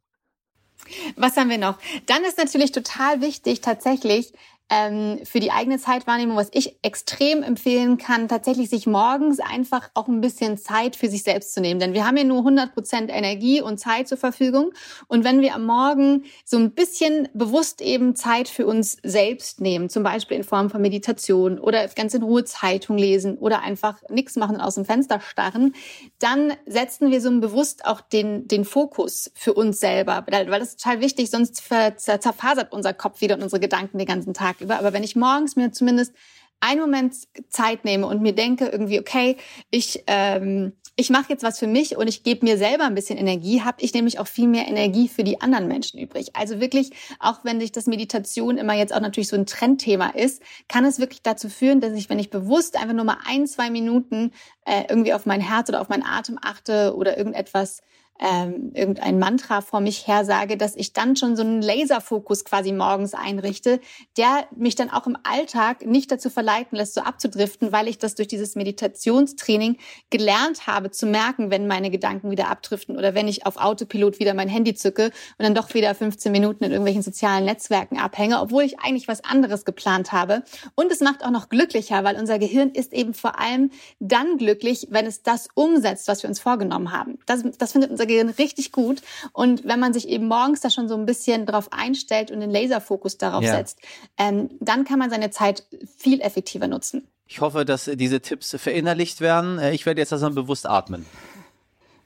Was 1.16 1.38
haben 1.38 1.50
wir 1.50 1.58
noch? 1.58 1.78
Dann 2.06 2.24
ist 2.24 2.38
natürlich 2.38 2.72
total 2.72 3.22
wichtig, 3.22 3.62
tatsächlich 3.62 4.34
ähm, 4.70 5.20
für 5.24 5.40
die 5.40 5.52
eigene 5.52 5.80
Zeitwahrnehmung, 5.80 6.38
was 6.38 6.50
ich 6.52 6.78
extrem 6.84 7.42
empfehlen 7.42 7.98
kann, 7.98 8.28
tatsächlich 8.28 8.70
sich 8.70 8.86
morgens 8.86 9.40
einfach 9.40 9.90
auch 9.96 10.08
ein 10.08 10.22
bisschen 10.22 10.58
Zeit 10.58 10.96
für 10.96 11.10
sich 11.10 11.24
selbst 11.24 11.54
zu 11.54 11.62
nehmen. 11.62 11.80
Denn 11.80 11.94
wir 11.94 12.06
haben 12.06 12.18
ja 12.18 12.24
nur 12.24 12.40
100 12.40 12.74
Prozent 12.74 13.12
Energie 13.12 13.62
und 13.62 13.80
Zeit 13.80 14.08
zur 14.08 14.18
Verfügung. 14.18 14.72
Und 15.08 15.24
wenn 15.24 15.42
wir 15.42 15.56
am 15.56 15.66
Morgen 15.66 16.26
so 16.46 16.58
ein 16.58 16.72
bisschen 16.72 17.30
bewusst 17.34 17.82
eben 17.82 18.16
Zeit 18.16 18.48
für 18.48 18.68
uns 18.68 18.98
selbst 19.04 19.60
nehmen, 19.60 19.90
zum 19.90 20.04
Beispiel 20.04 20.38
in 20.38 20.44
Form 20.44 20.70
von 20.70 20.82
Meditation 20.82 21.58
oder 21.60 21.88
ganz 21.88 22.14
in 22.14 22.22
Ruhe 22.22 22.44
Zeitung 22.44 22.98
lesen 22.98 23.38
oder 23.38 23.62
einfach 23.62 23.98
nichts 24.10 24.36
machen 24.36 24.58
und 24.58 24.62
aus 24.62 24.76
dem 24.76 24.86
Fenster 24.86 25.20
starren, 25.20 25.74
dann 26.20 26.54
setzen 26.68 27.10
wir 27.10 27.22
so 27.22 27.30
bewusst 27.40 27.86
auch 27.86 28.02
den, 28.02 28.48
den 28.48 28.66
Fokus 28.66 29.32
für 29.36 29.54
uns 29.54 29.80
selber. 29.80 30.26
Weil 30.28 30.46
das 30.46 30.70
ist 30.70 30.84
total 30.84 31.02
wichtig, 31.02 31.30
sonst 31.30 31.64
zerfasert 31.98 32.72
unser 32.72 32.94
Kopf 32.94 33.22
wieder 33.22 33.36
und 33.36 33.44
unsere 33.44 33.60
Gedanken 33.60 33.98
den 33.98 34.08
ganzen 34.08 34.34
Tag 34.34 34.59
über. 34.62 34.80
Aber 34.80 34.94
wenn 34.94 35.04
ich 35.04 35.16
morgens 35.16 35.56
mir 35.56 35.72
zumindest 35.72 36.14
einen 36.62 36.82
Moment 36.82 37.16
Zeit 37.50 37.86
nehme 37.86 38.08
und 38.08 38.22
mir 38.22 38.34
denke 38.34 38.68
irgendwie, 38.68 39.00
okay, 39.00 39.38
ich, 39.72 40.04
ähm, 40.08 40.74
ich 40.96 41.10
mache 41.10 41.30
jetzt 41.30 41.44
was 41.44 41.58
für 41.58 41.68
mich 41.68 41.96
und 41.96 42.10
ich 42.10 42.24
gebe 42.24 42.46
mir 42.46 42.58
selber 42.58 42.84
ein 42.84 42.96
bisschen 42.96 43.18
Energie, 43.18 43.62
habe 43.62 43.78
ich 43.82 43.94
nämlich 43.94 44.20
auch 44.20 44.28
viel 44.28 44.48
mehr 44.50 44.68
Energie 44.68 45.08
für 45.08 45.24
die 45.24 45.40
anderen 45.40 45.70
Menschen 45.70 46.00
übrig. 46.00 46.36
Also 46.36 46.60
wirklich, 46.60 46.92
auch 47.20 47.46
wenn 47.46 47.62
sich 47.62 47.72
das 47.72 47.86
Meditation 47.86 48.58
immer 48.58 48.74
jetzt 48.74 48.94
auch 48.94 49.00
natürlich 49.00 49.30
so 49.30 49.38
ein 49.38 49.46
Trendthema 49.46 50.10
ist, 50.10 50.42
kann 50.68 50.84
es 50.84 51.00
wirklich 51.00 51.22
dazu 51.24 51.48
führen, 51.48 51.80
dass 51.80 51.94
ich, 51.94 52.10
wenn 52.10 52.20
ich 52.20 52.30
bewusst 52.30 52.76
einfach 52.76 52.94
nur 52.94 53.06
mal 53.06 53.20
ein, 53.26 53.48
zwei 53.48 53.70
Minuten 53.70 54.34
äh, 54.66 54.84
irgendwie 54.90 55.14
auf 55.14 55.26
mein 55.26 55.40
Herz 55.40 55.70
oder 55.70 55.80
auf 55.80 55.88
meinen 55.88 56.04
Atem 56.04 56.38
achte 56.42 56.94
oder 56.96 57.18
irgendetwas 57.18 57.82
ähm, 58.20 58.72
irgendein 58.74 59.18
Mantra 59.18 59.62
vor 59.62 59.80
mich 59.80 60.08
her 60.08 60.26
sage, 60.26 60.58
dass 60.58 60.76
ich 60.76 60.94
dann 60.94 61.16
schon 61.16 61.36
so 61.36 61.44
einen 61.44 61.62
Laserfokus 61.62 62.44
quasi 62.44 62.74
morgens 62.74 63.14
einrichte, 63.14 63.80
der 64.18 64.46
mich 64.56 64.76
dann 64.76 64.90
auch 64.90 65.08
im 65.08 65.18
Alltag 65.24 65.86
nicht 65.86 66.12
dazu 66.12 66.30
verleiten 66.30 66.78
lässt, 66.78 66.94
so 66.94 67.02
abzudriften, 67.02 67.72
weil 67.72 67.88
ich 67.88 67.98
das 67.98 68.16
durch 68.16 68.28
dieses 68.28 68.56
Meditationstraining 68.56 69.78
gelernt 70.10 70.68
habe 70.68 70.92
zu 70.92 71.06
merken, 71.06 71.50
wenn 71.50 71.68
meine 71.68 71.90
Gedanken 71.90 72.30
wieder 72.30 72.50
abdriften 72.50 72.98
oder 72.98 73.16
wenn 73.16 73.28
ich 73.28 73.46
auf 73.46 73.58
Autopilot 73.58 74.20
wieder 74.20 74.34
mein 74.34 74.50
Handy 74.50 74.76
zücke 74.76 75.06
und 75.06 75.14
dann 75.46 75.56
doch 75.56 75.74
wieder 75.74 75.96
15 75.96 76.32
Minuten 76.32 76.66
in 76.66 76.72
irgendwelchen 76.72 77.04
sozialen 77.04 77.46
Netzwerken 77.46 78.00
abhänge, 78.00 78.42
obwohl 78.42 78.64
ich 78.64 78.80
eigentlich 78.80 79.08
was 79.08 79.24
anderes 79.24 79.64
geplant 79.64 80.12
habe. 80.12 80.44
Und 80.76 80.92
es 80.92 81.00
macht 81.00 81.24
auch 81.24 81.32
noch 81.32 81.48
glücklicher, 81.48 82.04
weil 82.04 82.18
unser 82.18 82.38
Gehirn 82.38 82.70
ist 82.70 82.92
eben 82.92 83.14
vor 83.14 83.40
allem 83.40 83.72
dann 84.00 84.38
glücklich, 84.38 84.88
wenn 84.90 85.06
es 85.06 85.24
das 85.24 85.48
umsetzt, 85.54 86.08
was 86.10 86.22
wir 86.24 86.30
uns 86.30 86.40
vorgenommen 86.40 86.92
haben. 86.92 87.18
Das, 87.26 87.44
das 87.58 87.72
findet 87.72 87.92
unser 87.92 88.09
Gehirn 88.10 88.30
richtig 88.30 88.74
gut. 88.74 89.02
Und 89.32 89.64
wenn 89.66 89.80
man 89.80 89.94
sich 89.94 90.10
eben 90.10 90.28
morgens 90.28 90.60
da 90.60 90.70
schon 90.70 90.90
so 90.90 90.96
ein 90.96 91.06
bisschen 91.06 91.46
drauf 91.46 91.70
einstellt 91.72 92.32
und 92.32 92.42
den 92.42 92.52
Laserfokus 92.52 93.18
darauf 93.18 93.44
ja. 93.44 93.56
setzt, 93.56 93.80
ähm, 94.18 94.50
dann 94.60 94.84
kann 94.84 95.00
man 95.00 95.10
seine 95.10 95.30
Zeit 95.30 95.64
viel 95.98 96.20
effektiver 96.20 96.68
nutzen. 96.68 97.08
Ich 97.26 97.42
hoffe, 97.42 97.64
dass 97.64 97.86
diese 97.94 98.22
Tipps 98.22 98.56
verinnerlicht 98.60 99.22
werden. 99.22 99.60
Äh, 99.60 99.74
ich 99.74 99.86
werde 99.86 100.02
jetzt 100.02 100.12
also 100.12 100.30
bewusst 100.32 100.68
atmen. 100.68 101.06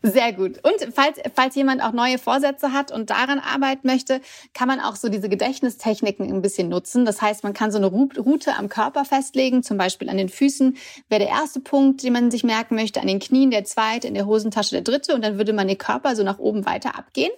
Sehr 0.06 0.34
gut. 0.34 0.60
Und 0.64 0.94
falls, 0.94 1.18
falls 1.34 1.56
jemand 1.56 1.82
auch 1.82 1.94
neue 1.94 2.18
Vorsätze 2.18 2.74
hat 2.74 2.92
und 2.92 3.10
daran 3.10 3.40
arbeiten 3.40 3.88
möchte, 3.88 4.20
kann 4.54 4.68
man 4.68 4.82
auch 4.82 4.98
so 4.98 5.08
diese 5.08 5.30
Gedächtnistechniken 5.30 6.30
ein 6.30 6.42
bisschen 6.42 6.68
nutzen. 6.68 7.06
Das 7.06 7.22
heißt, 7.22 7.46
man 7.46 7.54
kann 7.54 7.72
so 7.72 7.78
eine 7.78 7.88
Route 7.88 8.54
am 8.58 8.68
Körper 8.68 9.06
festlegen, 9.06 9.64
zum 9.64 9.78
Beispiel 9.78 10.10
an 10.10 10.18
den 10.18 10.28
Füßen 10.28 10.76
wäre 11.08 11.20
der 11.20 11.30
erste 11.30 11.62
Punkt, 11.62 12.04
den 12.04 12.12
man 12.12 12.32
sich 12.32 12.44
merken 12.44 12.76
möchte, 12.76 13.00
an 13.00 13.08
den 13.08 13.20
Knien 13.20 13.50
der 13.50 13.64
zweite, 13.64 14.10
in 14.10 14.14
der 14.14 14.26
Hosentasche 14.26 14.72
der 14.72 14.82
dritte 14.82 15.16
und 15.16 15.24
dann 15.24 15.38
würde 15.38 15.54
man 15.54 15.70
den 15.70 15.78
Körper 15.78 16.18
so 16.18 16.24
nach 16.24 16.38
oben 16.38 16.66
weiter 16.66 16.98
abgehen. 16.98 17.32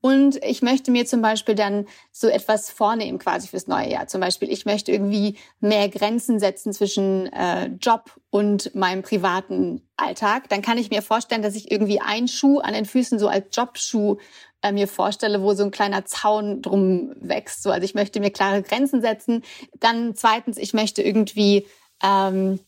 Und 0.00 0.36
ich 0.44 0.62
möchte 0.62 0.92
mir 0.92 1.06
zum 1.06 1.22
Beispiel 1.22 1.56
dann 1.56 1.86
so 2.12 2.28
etwas 2.28 2.70
vornehmen 2.70 3.18
quasi 3.18 3.48
fürs 3.48 3.66
neue 3.66 3.90
Jahr. 3.90 4.06
Zum 4.06 4.20
Beispiel, 4.20 4.48
ich 4.48 4.64
möchte 4.64 4.92
irgendwie 4.92 5.38
mehr 5.58 5.88
Grenzen 5.88 6.38
setzen 6.38 6.72
zwischen 6.72 7.32
äh, 7.32 7.66
Job 7.80 8.12
und 8.32 8.74
meinem 8.74 9.02
privaten 9.02 9.82
Alltag, 9.98 10.48
dann 10.48 10.62
kann 10.62 10.78
ich 10.78 10.88
mir 10.88 11.02
vorstellen, 11.02 11.42
dass 11.42 11.54
ich 11.54 11.70
irgendwie 11.70 12.00
einen 12.00 12.28
Schuh 12.28 12.60
an 12.60 12.72
den 12.72 12.86
Füßen 12.86 13.18
so 13.18 13.28
als 13.28 13.54
Jobschuh 13.54 14.16
äh, 14.62 14.72
mir 14.72 14.88
vorstelle, 14.88 15.42
wo 15.42 15.52
so 15.52 15.64
ein 15.64 15.70
kleiner 15.70 16.06
Zaun 16.06 16.62
drum 16.62 17.12
wächst. 17.20 17.62
So, 17.62 17.70
also 17.70 17.84
ich 17.84 17.94
möchte 17.94 18.20
mir 18.20 18.30
klare 18.30 18.62
Grenzen 18.62 19.02
setzen. 19.02 19.42
Dann 19.78 20.14
zweitens, 20.14 20.56
ich 20.56 20.72
möchte 20.72 21.02
irgendwie 21.02 21.66
ähm, 22.02 22.58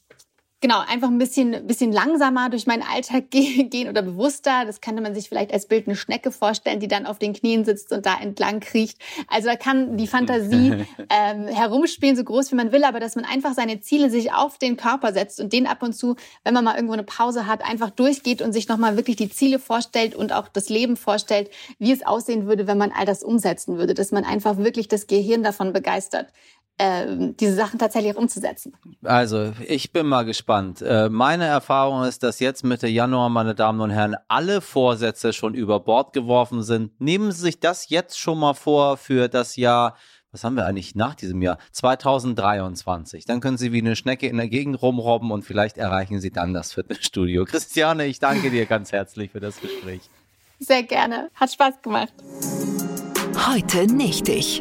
genau, 0.60 0.80
einfach 0.80 1.08
ein 1.08 1.18
bisschen, 1.18 1.66
bisschen 1.66 1.92
langsamer 1.92 2.48
durch 2.48 2.66
meinen 2.66 2.82
Alltag 2.82 3.24
gehen 3.30 3.88
oder 3.88 4.02
bewusster. 4.02 4.64
Das 4.64 4.80
könnte 4.80 5.02
man 5.02 5.14
sich 5.14 5.28
vielleicht 5.28 5.52
als 5.52 5.66
Bild 5.66 5.86
eine 5.86 5.96
Schnecke 5.96 6.32
vorstellen, 6.32 6.80
die 6.80 6.88
dann 6.88 7.06
auf 7.06 7.18
den 7.18 7.32
Knien 7.32 7.64
sitzt 7.64 7.92
und 7.92 8.06
da 8.06 8.18
entlang 8.20 8.60
kriecht. 8.60 8.98
Also 9.28 9.48
da 9.48 9.56
kann 9.56 9.96
die 9.96 10.06
Fantasie 10.06 10.84
ähm, 11.10 11.46
herumspielen, 11.48 12.16
so 12.16 12.24
groß 12.24 12.50
wie 12.52 12.56
man 12.56 12.72
will, 12.72 12.84
aber 12.84 13.00
dass 13.00 13.16
man 13.16 13.24
einfach 13.24 13.54
seine 13.54 13.80
Ziele 13.80 14.10
sich 14.10 14.32
auf 14.32 14.58
den 14.58 14.76
Körper 14.76 15.12
setzt 15.12 15.40
und 15.40 15.52
den 15.52 15.66
ab 15.66 15.82
und 15.82 15.92
zu, 15.92 16.16
wenn 16.44 16.54
man 16.54 16.64
mal 16.64 16.74
irgendwo 16.74 16.94
eine 16.94 17.04
Pause 17.04 17.46
hat, 17.46 17.62
einfach 17.62 17.90
durchgeht 17.90 18.42
und 18.42 18.52
sich 18.52 18.68
nochmal 18.68 18.96
wirklich 18.96 19.16
die 19.16 19.28
Ziele 19.28 19.58
vorstellt 19.58 20.14
und 20.14 20.32
auch 20.32 20.48
das 20.48 20.68
Leben 20.68 20.96
vorstellt, 20.96 21.50
wie 21.78 21.92
es 21.92 22.04
aussehen 22.04 22.46
würde, 22.46 22.66
wenn 22.66 22.78
man 22.78 22.92
all 22.92 23.06
das 23.06 23.22
umsetzen 23.22 23.76
würde, 23.78 23.94
dass 23.94 24.12
man 24.12 24.24
einfach 24.24 24.56
wirklich 24.56 24.88
das 24.88 25.06
Gehirn 25.06 25.42
davon 25.42 25.72
begeistert 25.72 26.28
äh, 26.78 27.32
diese 27.38 27.54
Sachen 27.54 27.78
tatsächlich 27.78 28.16
umzusetzen. 28.16 28.74
Also, 29.02 29.52
ich 29.66 29.92
bin 29.92 30.06
mal 30.06 30.24
gespannt. 30.24 30.82
Äh, 30.82 31.08
meine 31.08 31.44
Erfahrung 31.44 32.04
ist, 32.04 32.22
dass 32.22 32.40
jetzt 32.40 32.64
Mitte 32.64 32.88
Januar, 32.88 33.28
meine 33.28 33.54
Damen 33.54 33.80
und 33.80 33.90
Herren, 33.90 34.16
alle 34.28 34.60
Vorsätze 34.60 35.32
schon 35.32 35.54
über 35.54 35.80
Bord 35.80 36.12
geworfen 36.12 36.62
sind. 36.62 37.00
Nehmen 37.00 37.32
Sie 37.32 37.42
sich 37.42 37.60
das 37.60 37.88
jetzt 37.88 38.18
schon 38.18 38.38
mal 38.38 38.54
vor 38.54 38.96
für 38.96 39.28
das 39.28 39.56
Jahr 39.56 39.96
was 40.34 40.42
haben 40.42 40.56
wir 40.56 40.66
eigentlich 40.66 40.96
nach 40.96 41.14
diesem 41.14 41.40
Jahr? 41.42 41.58
2023. 41.70 43.24
Dann 43.24 43.40
können 43.40 43.56
Sie 43.56 43.72
wie 43.72 43.78
eine 43.78 43.94
Schnecke 43.94 44.26
in 44.26 44.36
der 44.36 44.48
Gegend 44.48 44.82
rumrobben 44.82 45.30
und 45.30 45.44
vielleicht 45.44 45.78
erreichen 45.78 46.20
Sie 46.20 46.32
dann 46.32 46.52
das 46.52 46.72
Fitnessstudio. 46.72 47.44
Christiane, 47.48 48.06
ich 48.06 48.18
danke 48.18 48.50
dir 48.50 48.66
ganz 48.66 48.90
herzlich 48.90 49.30
für 49.30 49.38
das 49.38 49.60
Gespräch. 49.60 50.02
Sehr 50.58 50.82
gerne. 50.82 51.30
Hat 51.34 51.52
Spaß 51.52 51.82
gemacht. 51.82 52.12
Heute 53.46 53.86
nicht 53.86 54.28
ich. 54.28 54.58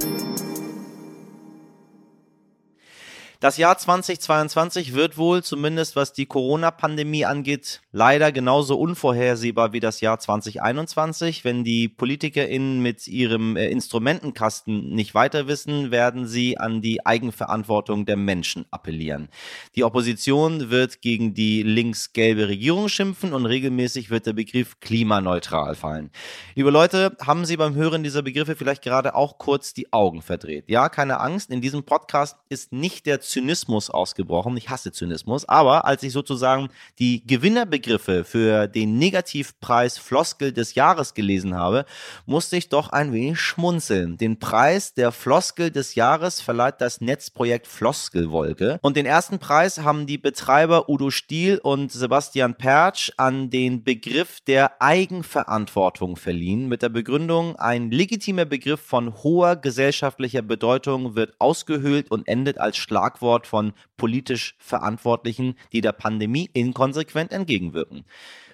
Das 3.43 3.57
Jahr 3.57 3.77
2022 3.77 4.93
wird 4.93 5.17
wohl, 5.17 5.43
zumindest 5.43 5.97
was 5.97 6.13
die 6.13 6.27
Corona-Pandemie 6.27 7.25
angeht, 7.25 7.81
leider 7.91 8.31
genauso 8.31 8.79
unvorhersehbar 8.79 9.73
wie 9.73 9.81
das 9.81 9.99
Jahr 9.99 10.17
2021. 10.17 11.43
Wenn 11.43 11.65
die 11.65 11.89
PolitikerInnen 11.89 12.81
mit 12.81 13.05
ihrem 13.05 13.57
äh, 13.57 13.67
Instrumentenkasten 13.67 14.91
nicht 14.91 15.13
weiter 15.13 15.45
wissen, 15.45 15.91
werden 15.91 16.25
sie 16.25 16.57
an 16.57 16.81
die 16.81 17.05
Eigenverantwortung 17.05 18.05
der 18.05 18.15
Menschen 18.15 18.65
appellieren. 18.71 19.27
Die 19.75 19.83
Opposition 19.83 20.69
wird 20.69 21.01
gegen 21.01 21.33
die 21.33 21.63
links-gelbe 21.63 22.47
Regierung 22.47 22.87
schimpfen 22.87 23.33
und 23.33 23.45
regelmäßig 23.45 24.09
wird 24.09 24.25
der 24.25 24.31
Begriff 24.31 24.79
klimaneutral 24.79 25.75
fallen. 25.75 26.11
Liebe 26.55 26.69
Leute, 26.69 27.17
haben 27.19 27.43
Sie 27.43 27.57
beim 27.57 27.75
Hören 27.75 28.03
dieser 28.03 28.21
Begriffe 28.21 28.55
vielleicht 28.55 28.83
gerade 28.83 29.15
auch 29.15 29.37
kurz 29.37 29.73
die 29.73 29.91
Augen 29.91 30.21
verdreht? 30.21 30.69
Ja, 30.69 30.87
keine 30.87 31.19
Angst, 31.19 31.49
in 31.49 31.59
diesem 31.59 31.83
Podcast 31.83 32.37
ist 32.47 32.71
nicht 32.71 33.05
der 33.05 33.19
Zynismus 33.33 33.89
ausgebrochen. 33.89 34.55
Ich 34.57 34.69
hasse 34.69 34.91
Zynismus. 34.91 35.49
Aber 35.49 35.85
als 35.85 36.03
ich 36.03 36.13
sozusagen 36.13 36.69
die 36.99 37.25
Gewinnerbegriffe 37.25 38.23
für 38.23 38.67
den 38.67 38.99
Negativpreis 38.99 39.97
Floskel 39.97 40.51
des 40.51 40.75
Jahres 40.75 41.15
gelesen 41.15 41.55
habe, 41.55 41.85
musste 42.27 42.57
ich 42.57 42.69
doch 42.69 42.89
ein 42.89 43.11
wenig 43.11 43.39
schmunzeln. 43.39 44.17
Den 44.17 44.37
Preis 44.37 44.93
der 44.93 45.11
Floskel 45.11 45.71
des 45.71 45.95
Jahres 45.95 46.41
verleiht 46.41 46.79
das 46.79 47.01
Netzprojekt 47.01 47.65
Floskelwolke. 47.65 48.79
Und 48.83 48.97
den 48.97 49.07
ersten 49.07 49.39
Preis 49.39 49.79
haben 49.79 50.05
die 50.05 50.19
Betreiber 50.19 50.89
Udo 50.89 51.09
Stiel 51.09 51.57
und 51.57 51.91
Sebastian 51.91 52.55
Pertsch 52.55 53.11
an 53.17 53.49
den 53.49 53.83
Begriff 53.83 54.41
der 54.41 54.79
Eigenverantwortung 54.79 56.17
verliehen. 56.17 56.69
Mit 56.69 56.83
der 56.83 56.89
Begründung, 56.89 57.55
ein 57.55 57.89
legitimer 57.89 58.45
Begriff 58.45 58.81
von 58.81 59.23
hoher 59.23 59.55
gesellschaftlicher 59.55 60.43
Bedeutung 60.43 61.15
wird 61.15 61.33
ausgehöhlt 61.39 62.11
und 62.11 62.27
endet 62.27 62.59
als 62.59 62.77
Schlagwort 62.77 63.12
Schlagwort 63.13 63.47
von 63.47 63.73
politisch 63.97 64.55
Verantwortlichen, 64.57 65.55
die 65.71 65.81
der 65.81 65.91
Pandemie 65.91 66.49
inkonsequent 66.53 67.31
entgegenwirken. 67.31 68.05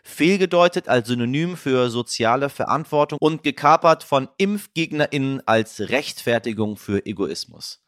Fehlgedeutet 0.04 0.88
als 0.88 1.08
Synonym 1.08 1.58
für 1.58 1.90
soziale 1.90 2.50
Verantwortung 2.50 3.20
und 3.22 3.44
gekapert 3.44 4.04
von 4.04 4.30
ImpfgegnerInnen 4.38 5.48
als 5.48 5.82
Rechtfertigung 5.82 6.78
für 6.78 7.06
Egoismus. 7.06 7.82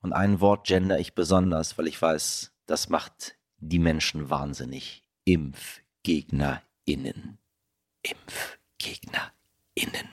Und 0.00 0.12
ein 0.12 0.40
Wort 0.40 0.66
gender 0.66 0.98
ich 0.98 1.14
besonders, 1.14 1.76
weil 1.76 1.88
ich 1.88 2.00
weiß, 2.00 2.52
das 2.66 2.88
macht 2.88 3.34
die 3.58 3.80
Menschen 3.80 4.30
wahnsinnig. 4.30 5.04
ImpfgegnerInnen. 5.24 7.38
ImpfgegnerInnen. 8.02 10.08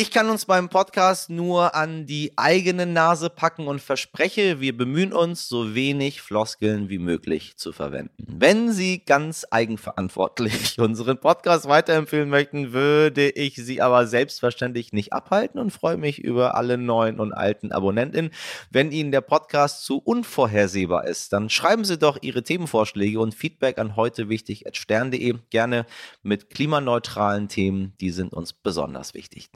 Ich 0.00 0.12
kann 0.12 0.30
uns 0.30 0.46
beim 0.46 0.68
Podcast 0.68 1.28
nur 1.28 1.74
an 1.74 2.06
die 2.06 2.32
eigene 2.36 2.86
Nase 2.86 3.30
packen 3.30 3.66
und 3.66 3.82
verspreche, 3.82 4.60
wir 4.60 4.76
bemühen 4.76 5.12
uns, 5.12 5.48
so 5.48 5.74
wenig 5.74 6.22
Floskeln 6.22 6.88
wie 6.88 7.00
möglich 7.00 7.56
zu 7.56 7.72
verwenden. 7.72 8.24
Wenn 8.28 8.70
Sie 8.70 9.04
ganz 9.04 9.44
eigenverantwortlich 9.50 10.78
unseren 10.78 11.18
Podcast 11.18 11.66
weiterempfehlen 11.66 12.28
möchten, 12.28 12.72
würde 12.72 13.28
ich 13.28 13.56
Sie 13.56 13.82
aber 13.82 14.06
selbstverständlich 14.06 14.92
nicht 14.92 15.12
abhalten 15.12 15.58
und 15.58 15.72
freue 15.72 15.96
mich 15.96 16.20
über 16.20 16.54
alle 16.54 16.78
neuen 16.78 17.18
und 17.18 17.32
alten 17.32 17.72
Abonnentinnen. 17.72 18.30
Wenn 18.70 18.92
Ihnen 18.92 19.10
der 19.10 19.22
Podcast 19.22 19.84
zu 19.84 19.98
unvorhersehbar 19.98 21.08
ist, 21.08 21.32
dann 21.32 21.50
schreiben 21.50 21.84
Sie 21.84 21.98
doch 21.98 22.18
Ihre 22.22 22.44
Themenvorschläge 22.44 23.18
und 23.18 23.34
Feedback 23.34 23.78
an 23.78 23.96
heute 23.96 24.28
gerne 24.28 25.86
mit 26.22 26.50
klimaneutralen 26.50 27.48
Themen, 27.48 27.94
die 28.00 28.10
sind 28.10 28.32
uns 28.32 28.52
besonders 28.52 29.12
wichtig. 29.14 29.50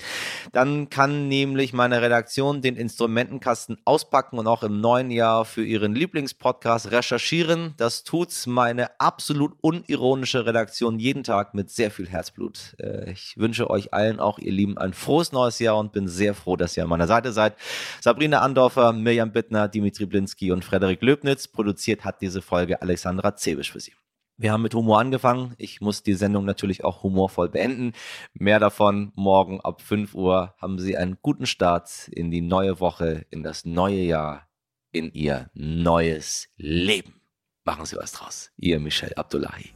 Dann 0.52 0.90
kann 0.90 1.28
nämlich 1.28 1.72
meine 1.72 2.02
Redaktion 2.02 2.62
den 2.62 2.76
Instrumentenkasten 2.76 3.78
auspacken 3.84 4.38
und 4.38 4.46
auch 4.46 4.62
im 4.62 4.80
neuen 4.80 5.10
Jahr 5.10 5.44
für 5.44 5.64
ihren 5.64 5.94
Lieblingspodcast 5.94 6.90
recherchieren. 6.90 7.74
Das 7.76 8.04
tut 8.04 8.32
meine 8.46 9.00
absolut 9.00 9.52
unironische 9.60 10.46
Redaktion 10.46 10.98
jeden 10.98 11.24
Tag 11.24 11.54
mit 11.54 11.70
sehr 11.70 11.90
viel 11.90 12.08
Herzblut. 12.08 12.74
Äh, 12.78 13.12
ich 13.12 13.36
wünsche 13.36 13.68
euch 13.70 13.92
allen 13.92 14.20
auch, 14.20 14.38
ihr 14.38 14.52
Lieben, 14.52 14.78
ein 14.78 14.92
frohes 14.92 15.32
neues 15.32 15.58
Jahr 15.58 15.78
und 15.78 15.92
bin 15.92 16.08
sehr 16.08 16.34
froh, 16.34 16.56
dass 16.56 16.76
ihr 16.76 16.84
an 16.84 16.88
meiner 16.88 17.06
Seite 17.06 17.32
seid. 17.32 17.56
Sabrina 18.00 18.40
Andorfer, 18.40 18.92
Mirjam 18.92 19.32
Bittner, 19.32 19.68
Dimitri 19.68 20.06
Blinski 20.06 20.52
und 20.52 20.64
Frederik 20.64 21.02
Löbnitz. 21.02 21.48
Produziert 21.48 22.04
hat 22.04 22.20
diese 22.20 22.42
Folge 22.42 22.80
Alexandra 22.80 23.36
Zebisch 23.36 23.72
für 23.72 23.80
Sie. 23.80 23.92
Wir 24.36 24.52
haben 24.52 24.62
mit 24.62 24.74
Humor 24.74 24.98
angefangen. 24.98 25.54
Ich 25.58 25.80
muss 25.80 26.02
die 26.02 26.14
Sendung 26.14 26.44
natürlich 26.44 26.84
auch 26.84 27.02
humorvoll 27.02 27.48
beenden. 27.48 27.92
Mehr 28.32 28.58
davon 28.58 29.12
morgen 29.14 29.60
ab 29.60 29.82
5 29.82 30.14
Uhr. 30.14 30.54
Haben 30.58 30.78
Sie 30.78 30.96
einen 30.96 31.18
guten 31.22 31.46
Start 31.46 32.08
in 32.08 32.30
die 32.30 32.40
neue 32.40 32.80
Woche, 32.80 33.26
in 33.30 33.42
das 33.42 33.64
neue 33.64 34.00
Jahr, 34.00 34.48
in 34.90 35.12
Ihr 35.12 35.50
neues 35.54 36.48
Leben. 36.56 37.20
Machen 37.64 37.86
Sie 37.86 37.96
was 37.96 38.12
draus. 38.12 38.50
Ihr 38.56 38.80
Michel 38.80 39.12
Abdullahi. 39.14 39.70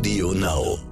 Audio 0.00 0.32
Now. 0.32 0.89